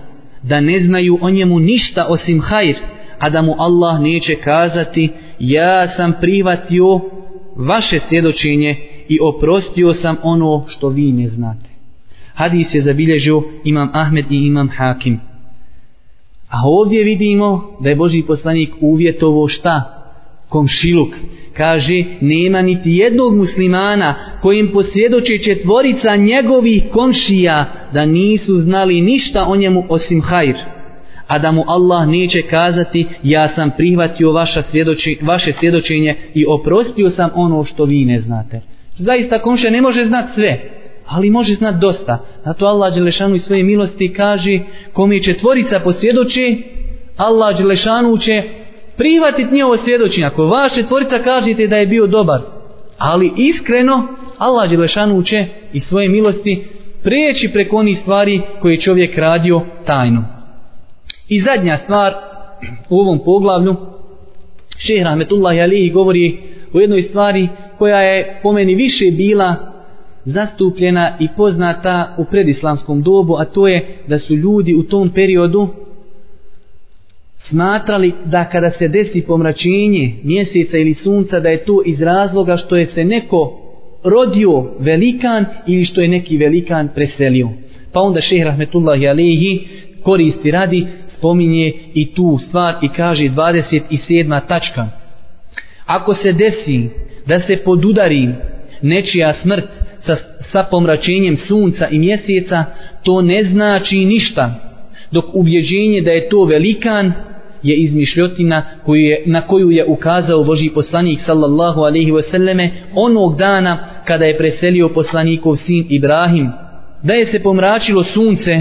da 0.43 0.61
ne 0.61 0.81
znaju 0.81 1.19
o 1.23 1.31
njemu 1.31 1.59
ništa 1.59 2.07
osim 2.09 2.41
hajr 2.41 2.77
a 3.19 3.31
da 3.31 3.43
mu 3.43 3.55
Allah 3.59 4.01
neće 4.01 4.35
kazati 4.35 5.09
ja 5.39 5.89
sam 5.89 6.13
prihvatio 6.21 7.01
vaše 7.57 8.01
svjedočenje 8.01 8.77
i 9.09 9.19
oprostio 9.23 9.95
sam 9.95 10.17
ono 10.23 10.65
što 10.69 10.89
vi 10.89 11.13
ne 11.13 11.29
znate. 11.29 11.71
Hadis 12.35 12.75
je 12.75 12.83
zabilježio 12.83 13.43
imam 13.65 13.91
Ahmed 13.93 14.33
i 14.33 14.47
imam 14.47 14.69
Hakim. 14.69 15.21
A 16.49 16.57
ovdje 16.65 17.05
vidimo 17.05 17.77
da 17.81 17.89
je 17.89 17.97
Boži 17.97 18.23
poslanik 18.23 18.71
uvjetovo 18.81 19.49
šta? 19.49 19.98
Komšiluk. 20.49 21.15
Kaže, 21.57 22.05
nema 22.21 22.63
niti 22.63 22.91
jednog 22.91 23.37
muslimana 23.37 24.15
kojim 24.43 24.73
posvjedoče 24.73 25.39
četvorica 25.45 26.17
njegovih 26.17 26.83
komšija 26.93 27.65
da 27.93 28.07
nisu 28.07 28.57
znali 28.57 29.01
ništa 29.01 29.45
o 29.49 29.57
njemu 29.57 29.85
osim 29.89 30.23
hajr. 30.23 30.57
A 31.27 31.39
da 31.39 31.53
mu 31.53 31.65
Allah 31.67 32.09
neće 32.09 32.43
kazati, 32.43 33.07
ja 33.23 33.49
sam 33.49 33.71
prihvatio 33.77 34.33
vaša 34.33 34.63
svjedoči, 34.63 35.19
vaše 35.23 35.53
svjedočenje 35.53 36.15
i 36.35 36.45
oprostio 36.49 37.11
sam 37.11 37.31
ono 37.35 37.65
što 37.65 37.85
vi 37.85 38.05
ne 38.05 38.21
znate. 38.21 38.61
Zaista 38.97 39.39
komšija 39.39 39.71
ne 39.71 39.83
može 39.83 40.05
znati 40.05 40.29
sve 40.35 40.79
ali 41.09 41.31
može 41.31 41.55
znat 41.55 41.75
dosta. 41.81 42.19
Zato 42.45 42.67
Allah 42.67 42.95
Đelešanu 42.95 43.35
i 43.35 43.39
svoje 43.39 43.63
milosti 43.63 44.13
kaže 44.13 44.61
kom 44.93 45.13
je 45.13 45.23
četvorica 45.23 45.81
posvjedoče, 45.81 46.57
Allah 47.17 47.59
Đelešanu 47.59 48.19
će 48.19 48.43
prihvatiti 48.99 49.55
njihovo 49.55 49.77
svjedočenje. 49.77 50.27
Ako 50.27 50.47
vaš 50.47 50.75
četvorica 50.75 51.19
kažete 51.19 51.67
da 51.67 51.77
je 51.77 51.87
bio 51.87 52.07
dobar, 52.07 52.41
ali 52.99 53.33
iskreno, 53.37 54.09
Allah 54.39 54.71
Đelešanu 54.71 55.23
će 55.23 55.47
i 55.73 55.81
svoje 55.81 56.09
milosti 56.09 56.65
prijeći 57.03 57.51
preko 57.53 57.77
onih 57.77 57.99
stvari 57.99 58.41
koje 58.61 58.73
je 58.73 58.81
čovjek 58.81 59.19
radio 59.19 59.61
tajno. 59.87 60.25
I 61.29 61.41
zadnja 61.41 61.77
stvar 61.77 62.13
u 62.89 63.01
ovom 63.01 63.21
poglavlju, 63.25 63.77
šehr 64.79 65.05
Rahmetullahi 65.05 65.61
Alihi 65.61 65.91
govori 65.91 66.39
o 66.73 66.81
jednoj 66.81 67.03
stvari 67.03 67.49
koja 67.79 68.01
je 68.01 68.41
po 68.43 68.53
meni 68.53 68.75
više 68.75 69.05
bila 69.17 69.55
zastupljena 70.25 71.11
i 71.21 71.29
poznata 71.37 72.15
u 72.19 72.25
predislamskom 72.25 73.03
dobu, 73.03 73.35
a 73.35 73.45
to 73.45 73.69
je 73.69 73.87
da 74.07 74.19
su 74.19 74.35
ljudi 74.35 74.75
u 74.75 74.83
tom 74.83 75.11
periodu 75.11 75.69
smatrali 77.49 78.13
da 78.25 78.45
kada 78.45 78.71
se 78.71 78.89
desi 78.89 79.23
pomračenje 79.23 80.13
mjeseca 80.23 80.79
ili 80.79 80.95
sunca, 80.95 81.41
da 81.41 81.49
je 81.49 81.65
to 81.65 81.83
iz 81.87 82.03
razloga 82.03 82.57
što 82.57 82.77
je 82.77 82.87
se 82.87 83.05
neko 83.05 83.61
rodio 84.05 84.71
velikan 84.79 85.45
ili 85.67 85.85
što 85.85 86.01
je 86.01 86.09
neki 86.09 86.37
velikan 86.37 86.89
preselio. 86.95 87.49
Pa 87.93 88.01
onda 88.01 88.21
šehr 88.21 88.47
Rahmetullahi 88.47 89.09
Alehi 89.09 89.67
koristi 90.03 90.51
radi, 90.51 90.87
spominje 91.07 91.73
i 91.95 92.15
tu 92.15 92.39
stvar 92.49 92.75
i 92.83 92.89
kaže 92.89 93.25
27. 93.25 94.41
tačka. 94.49 94.89
Ako 95.87 96.15
se 96.15 96.33
desi 96.33 96.89
da 97.27 97.41
se 97.41 97.57
podudari 97.65 98.29
nečija 98.83 99.35
smrt 99.35 99.65
sa, 100.01 100.17
sa 100.53 100.63
pomračenjem 100.71 101.37
sunca 101.37 101.89
i 101.89 101.99
mjeseca, 101.99 102.65
to 103.03 103.23
ne 103.23 103.45
znači 103.45 104.05
ništa. 104.05 104.55
Dok 105.11 105.25
ubjeđenje 105.33 106.01
da 106.01 106.11
je 106.11 106.29
to 106.29 106.45
velikan 106.45 107.13
je 107.63 107.77
izmišljotina 107.77 108.63
koju 108.85 109.01
je, 109.01 109.23
na 109.27 109.41
koju 109.41 109.71
je 109.71 109.85
ukazao 109.85 110.45
Boži 110.45 110.71
poslanik 110.71 111.21
sallallahu 111.27 111.81
alaihi 111.81 112.13
wasallame 112.13 112.69
onog 112.95 113.39
dana 113.39 113.79
kada 114.05 114.25
je 114.25 114.39
preselio 114.39 114.89
poslanikov 114.89 115.57
sin 115.57 115.87
Ibrahim. 115.89 116.51
Da 117.03 117.13
je 117.13 117.27
se 117.27 117.43
pomračilo 117.43 118.05
sunce, 118.05 118.61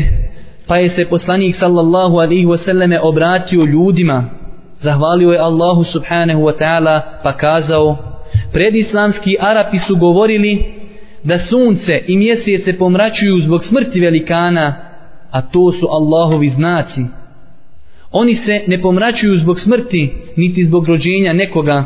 pa 0.67 0.77
je 0.77 0.89
se 0.89 1.05
poslanik 1.05 1.55
sallallahu 1.55 2.17
alaihi 2.17 2.45
wasallame 2.45 2.99
obratio 3.01 3.65
ljudima, 3.65 4.23
zahvalio 4.79 5.31
je 5.31 5.39
Allahu 5.39 5.83
subhanahu 5.83 6.41
wa 6.41 6.53
ta'ala 6.59 7.01
pa 7.23 7.37
kazao 7.37 7.97
predislamski 8.53 9.37
Arapi 9.39 9.77
su 9.87 9.95
govorili 9.95 10.63
da 11.23 11.39
sunce 11.39 12.03
i 12.07 12.17
mjesece 12.17 12.77
pomračuju 12.77 13.39
zbog 13.39 13.63
smrti 13.63 13.99
velikana, 13.99 14.75
a 15.31 15.41
to 15.41 15.71
su 15.71 15.87
Allahovi 15.91 16.49
znaci. 16.49 17.01
Oni 18.11 18.35
se 18.35 18.61
ne 18.67 18.81
pomračuju 18.81 19.37
zbog 19.37 19.59
smrti, 19.59 20.09
niti 20.35 20.65
zbog 20.65 20.87
rođenja 20.87 21.33
nekoga. 21.33 21.83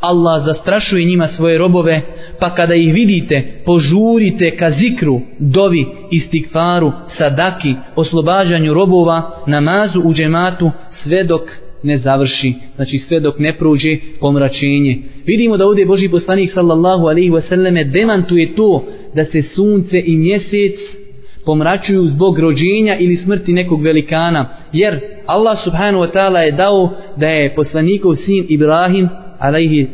Allah 0.00 0.44
zastrašuje 0.44 1.04
njima 1.04 1.28
svoje 1.28 1.58
robove, 1.58 2.00
pa 2.40 2.54
kada 2.54 2.74
ih 2.74 2.94
vidite, 2.94 3.62
požurite 3.64 4.50
ka 4.50 4.70
zikru, 4.70 5.20
dovi, 5.38 5.86
istikfaru, 6.10 6.92
sadaki, 7.18 7.74
oslobađanju 7.96 8.74
robova, 8.74 9.30
namazu 9.46 10.00
u 10.04 10.14
džematu, 10.14 10.70
sve 10.90 11.24
dok 11.24 11.42
ne 11.82 11.98
završi, 11.98 12.54
znači 12.76 12.98
sve 12.98 13.20
dok 13.20 13.38
ne 13.38 13.52
prođe 13.52 13.96
pomračenje. 14.20 14.98
Vidimo 15.26 15.56
da 15.56 15.66
ovdje 15.66 15.86
Boži 15.86 16.08
poslanik 16.08 16.50
sallallahu 16.52 17.06
alaihi 17.06 17.30
wasallame 17.30 17.90
demantuje 17.90 18.54
to 18.54 18.84
da 19.14 19.24
se 19.24 19.42
sunce 19.42 20.02
i 20.06 20.16
mjesec 20.16 21.05
pomračuju 21.46 22.06
zbog 22.06 22.38
rođenja 22.38 22.96
ili 22.98 23.16
smrti 23.16 23.52
nekog 23.52 23.82
velikana, 23.82 24.46
jer 24.72 25.00
Allah 25.26 25.58
subhanahu 25.64 26.04
wa 26.04 26.12
ta'ala 26.12 26.38
je 26.38 26.52
dao 26.52 26.90
da 27.16 27.26
je 27.26 27.54
poslanikov 27.54 28.14
sin 28.14 28.46
Ibrahim, 28.48 29.08
alaihi, 29.38 29.86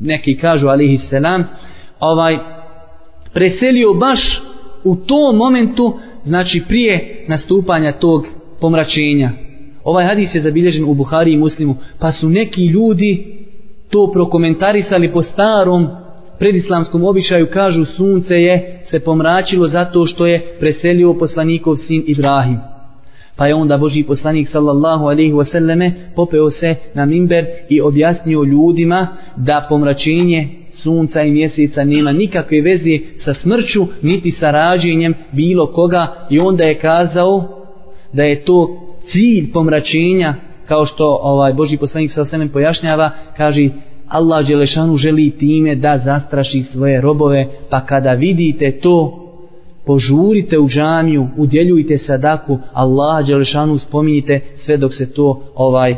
neki 0.00 0.36
kažu 0.36 0.68
alaihi 0.68 0.98
selam, 0.98 1.44
ovaj, 2.00 2.38
preselio 3.32 3.94
baš 3.94 4.42
u 4.84 4.96
tom 4.96 5.36
momentu, 5.36 5.98
znači 6.24 6.62
prije 6.68 7.24
nastupanja 7.28 7.92
tog 7.92 8.26
pomračenja. 8.60 9.30
Ovaj 9.84 10.04
hadis 10.04 10.34
je 10.34 10.42
zabilježen 10.42 10.84
u 10.84 10.94
Buhari 10.94 11.32
i 11.32 11.38
Muslimu, 11.38 11.76
pa 11.98 12.12
su 12.12 12.28
neki 12.28 12.66
ljudi 12.66 13.26
to 13.90 14.10
prokomentarisali 14.12 15.12
po 15.12 15.22
starom 15.22 15.88
predislamskom 16.38 17.04
običaju, 17.04 17.46
kažu 17.46 17.84
sunce 17.84 18.42
je 18.42 18.80
se 18.90 19.00
pomračilo 19.00 19.68
zato 19.68 20.06
što 20.06 20.26
je 20.26 20.56
preselio 20.60 21.14
poslanikov 21.14 21.76
sin 21.76 22.04
Ibrahim. 22.06 22.58
Pa 23.36 23.46
je 23.46 23.54
onda 23.54 23.78
Boži 23.78 24.02
poslanik 24.02 24.48
sallallahu 24.48 25.04
alaihi 25.04 25.32
wasallame 25.32 25.90
popeo 26.16 26.50
se 26.50 26.74
na 26.94 27.06
mimber 27.06 27.44
i 27.68 27.80
objasnio 27.80 28.42
ljudima 28.44 29.08
da 29.36 29.66
pomračenje 29.68 30.48
sunca 30.70 31.22
i 31.22 31.30
mjeseca 31.30 31.84
nema 31.84 32.12
nikakve 32.12 32.60
veze 32.60 32.98
sa 33.16 33.34
smrću 33.34 33.86
niti 34.02 34.30
sa 34.30 34.50
rađenjem 34.50 35.14
bilo 35.32 35.66
koga 35.66 36.06
i 36.30 36.38
onda 36.38 36.64
je 36.64 36.74
kazao 36.74 37.64
da 38.12 38.22
je 38.22 38.44
to 38.44 38.80
cilj 39.12 39.52
pomračenja 39.52 40.34
kao 40.68 40.86
što 40.86 41.18
ovaj 41.22 41.52
Boži 41.52 41.76
poslanik 41.76 42.10
sallallahu 42.10 42.34
alaihi 42.34 42.48
wasallam 42.48 42.52
pojašnjava 42.52 43.10
kaže 43.36 43.68
Allah 44.08 44.46
Đelešanu 44.46 44.96
želi 44.96 45.30
time 45.30 45.74
da 45.74 45.98
zastraši 46.04 46.62
svoje 46.62 47.00
robove 47.00 47.46
pa 47.70 47.80
kada 47.80 48.12
vidite 48.12 48.70
to 48.70 49.20
požurite 49.86 50.58
u 50.58 50.68
džamiju 50.68 51.28
udjeljujte 51.36 51.98
sadaku 51.98 52.58
Allah 52.72 53.26
Đelešanu 53.26 53.78
spominjite 53.78 54.40
sve 54.56 54.76
dok 54.76 54.94
se 54.94 55.12
to 55.12 55.42
ovaj 55.54 55.96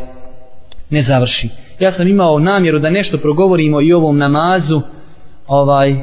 ne 0.91 1.03
završi. 1.03 1.49
Ja 1.81 1.93
sam 1.93 2.09
imao 2.09 2.39
namjeru 2.39 2.79
da 2.79 2.91
nešto 2.91 3.19
progovorimo 3.19 3.81
i 3.81 3.93
ovom 3.93 4.19
namazu 4.19 4.81
ovaj 5.47 5.97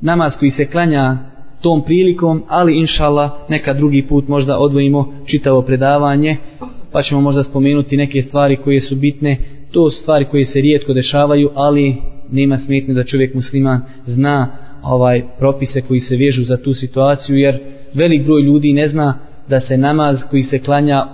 namaz 0.00 0.32
koji 0.38 0.50
se 0.50 0.66
klanja 0.66 1.16
tom 1.60 1.82
prilikom, 1.82 2.42
ali 2.48 2.78
inšala 2.78 3.38
neka 3.48 3.74
drugi 3.74 4.02
put 4.02 4.28
možda 4.28 4.58
odvojimo 4.58 5.12
čitavo 5.26 5.62
predavanje, 5.62 6.36
pa 6.92 7.02
ćemo 7.02 7.20
možda 7.20 7.42
spomenuti 7.42 7.96
neke 7.96 8.22
stvari 8.22 8.56
koje 8.56 8.80
su 8.80 8.96
bitne, 8.96 9.38
to 9.72 9.90
stvari 9.90 10.24
koje 10.24 10.44
se 10.44 10.60
rijetko 10.60 10.92
dešavaju, 10.92 11.50
ali 11.54 11.96
nema 12.30 12.58
smetne 12.58 12.94
da 12.94 13.04
čovjek 13.04 13.34
musliman 13.34 13.80
zna 14.06 14.48
ovaj 14.82 15.22
propise 15.38 15.80
koji 15.80 16.00
se 16.00 16.16
vežu 16.16 16.44
za 16.44 16.56
tu 16.56 16.74
situaciju, 16.74 17.36
jer 17.36 17.58
velik 17.94 18.24
broj 18.24 18.42
ljudi 18.42 18.72
ne 18.72 18.88
zna 18.88 19.18
da 19.48 19.60
se 19.60 19.76
namaz 19.76 20.20
koji 20.30 20.42
se 20.42 20.58
klanja 20.58 21.04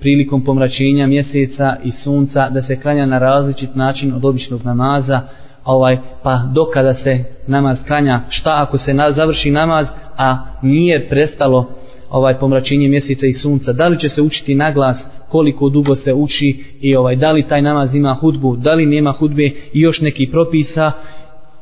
prilikom 0.00 0.44
pomračenja 0.44 1.06
mjeseca 1.06 1.76
i 1.84 1.90
sunca, 1.92 2.48
da 2.48 2.62
se 2.62 2.80
klanja 2.80 3.06
na 3.06 3.18
različit 3.18 3.74
način 3.74 4.12
od 4.12 4.24
običnog 4.24 4.64
namaza, 4.64 5.20
ovaj 5.64 5.98
pa 6.22 6.42
dokada 6.54 6.94
se 6.94 7.24
namaz 7.46 7.78
klanja 7.86 8.20
šta 8.28 8.62
ako 8.62 8.78
se 8.78 8.94
na, 8.94 9.12
završi 9.12 9.50
namaz 9.50 9.86
a 10.16 10.38
nije 10.62 11.08
prestalo 11.08 11.66
ovaj 12.10 12.34
pomračenje 12.34 12.88
mjeseca 12.88 13.26
i 13.26 13.32
sunca? 13.32 13.72
Da 13.72 13.88
li 13.88 13.98
će 13.98 14.08
se 14.08 14.22
učiti 14.22 14.54
na 14.54 14.70
glas 14.70 15.06
koliko 15.28 15.68
dugo 15.68 15.94
se 15.94 16.12
uči 16.12 16.64
i 16.80 16.96
ovaj 16.96 17.16
da 17.16 17.32
li 17.32 17.48
taj 17.48 17.62
namaz 17.62 17.94
ima 17.94 18.14
hudbu 18.14 18.56
da 18.56 18.74
li 18.74 18.86
nema 18.86 19.12
hudbe 19.12 19.44
i 19.72 19.80
još 19.80 20.00
neki 20.00 20.26
propisa 20.30 20.92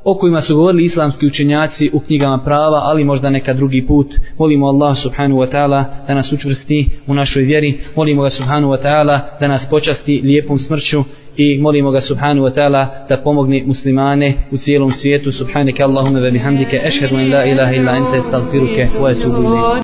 o 0.08 0.14
kojima 0.14 0.42
su 0.42 0.56
govorili 0.56 0.84
islamski 0.84 1.26
učenjaci 1.26 1.90
u 1.92 2.00
knjigama 2.00 2.38
prava, 2.38 2.80
ali 2.82 3.04
možda 3.04 3.30
neka 3.30 3.54
drugi 3.54 3.86
put. 3.86 4.06
Molimo 4.38 4.66
Allah 4.66 4.96
subhanahu 5.02 5.40
wa 5.40 5.50
ta'ala 5.50 5.84
da 6.08 6.14
nas 6.14 6.32
učvrsti 6.32 6.88
u 7.06 7.14
našoj 7.14 7.42
vjeri. 7.42 7.78
Molimo 7.96 8.22
ga 8.22 8.30
subhanahu 8.30 8.72
wa 8.72 8.82
ta'ala 8.82 9.20
da 9.40 9.48
nas 9.48 9.66
počasti 9.70 10.20
lijepom 10.24 10.58
smrću 10.58 11.04
i 11.36 11.58
molimo 11.58 11.90
ga 11.90 12.00
subhanahu 12.00 12.46
wa 12.46 12.54
ta'ala 12.54 12.86
da 13.08 13.16
pomogne 13.16 13.62
muslimane 13.66 14.34
u 14.50 14.56
cijelom 14.56 14.92
svijetu. 14.92 15.32
Subhanike 15.32 15.82
Allahumma 15.82 16.18
ve 16.18 16.30
bihamdike 16.30 16.80
ešhedu 16.84 17.16
en 17.16 17.32
la 17.32 17.44
ilaha 17.44 17.74
illa 17.74 17.96
ente 17.96 18.28
stavfiruke, 18.28 18.88
wa 19.00 19.10
etubu 19.10 19.82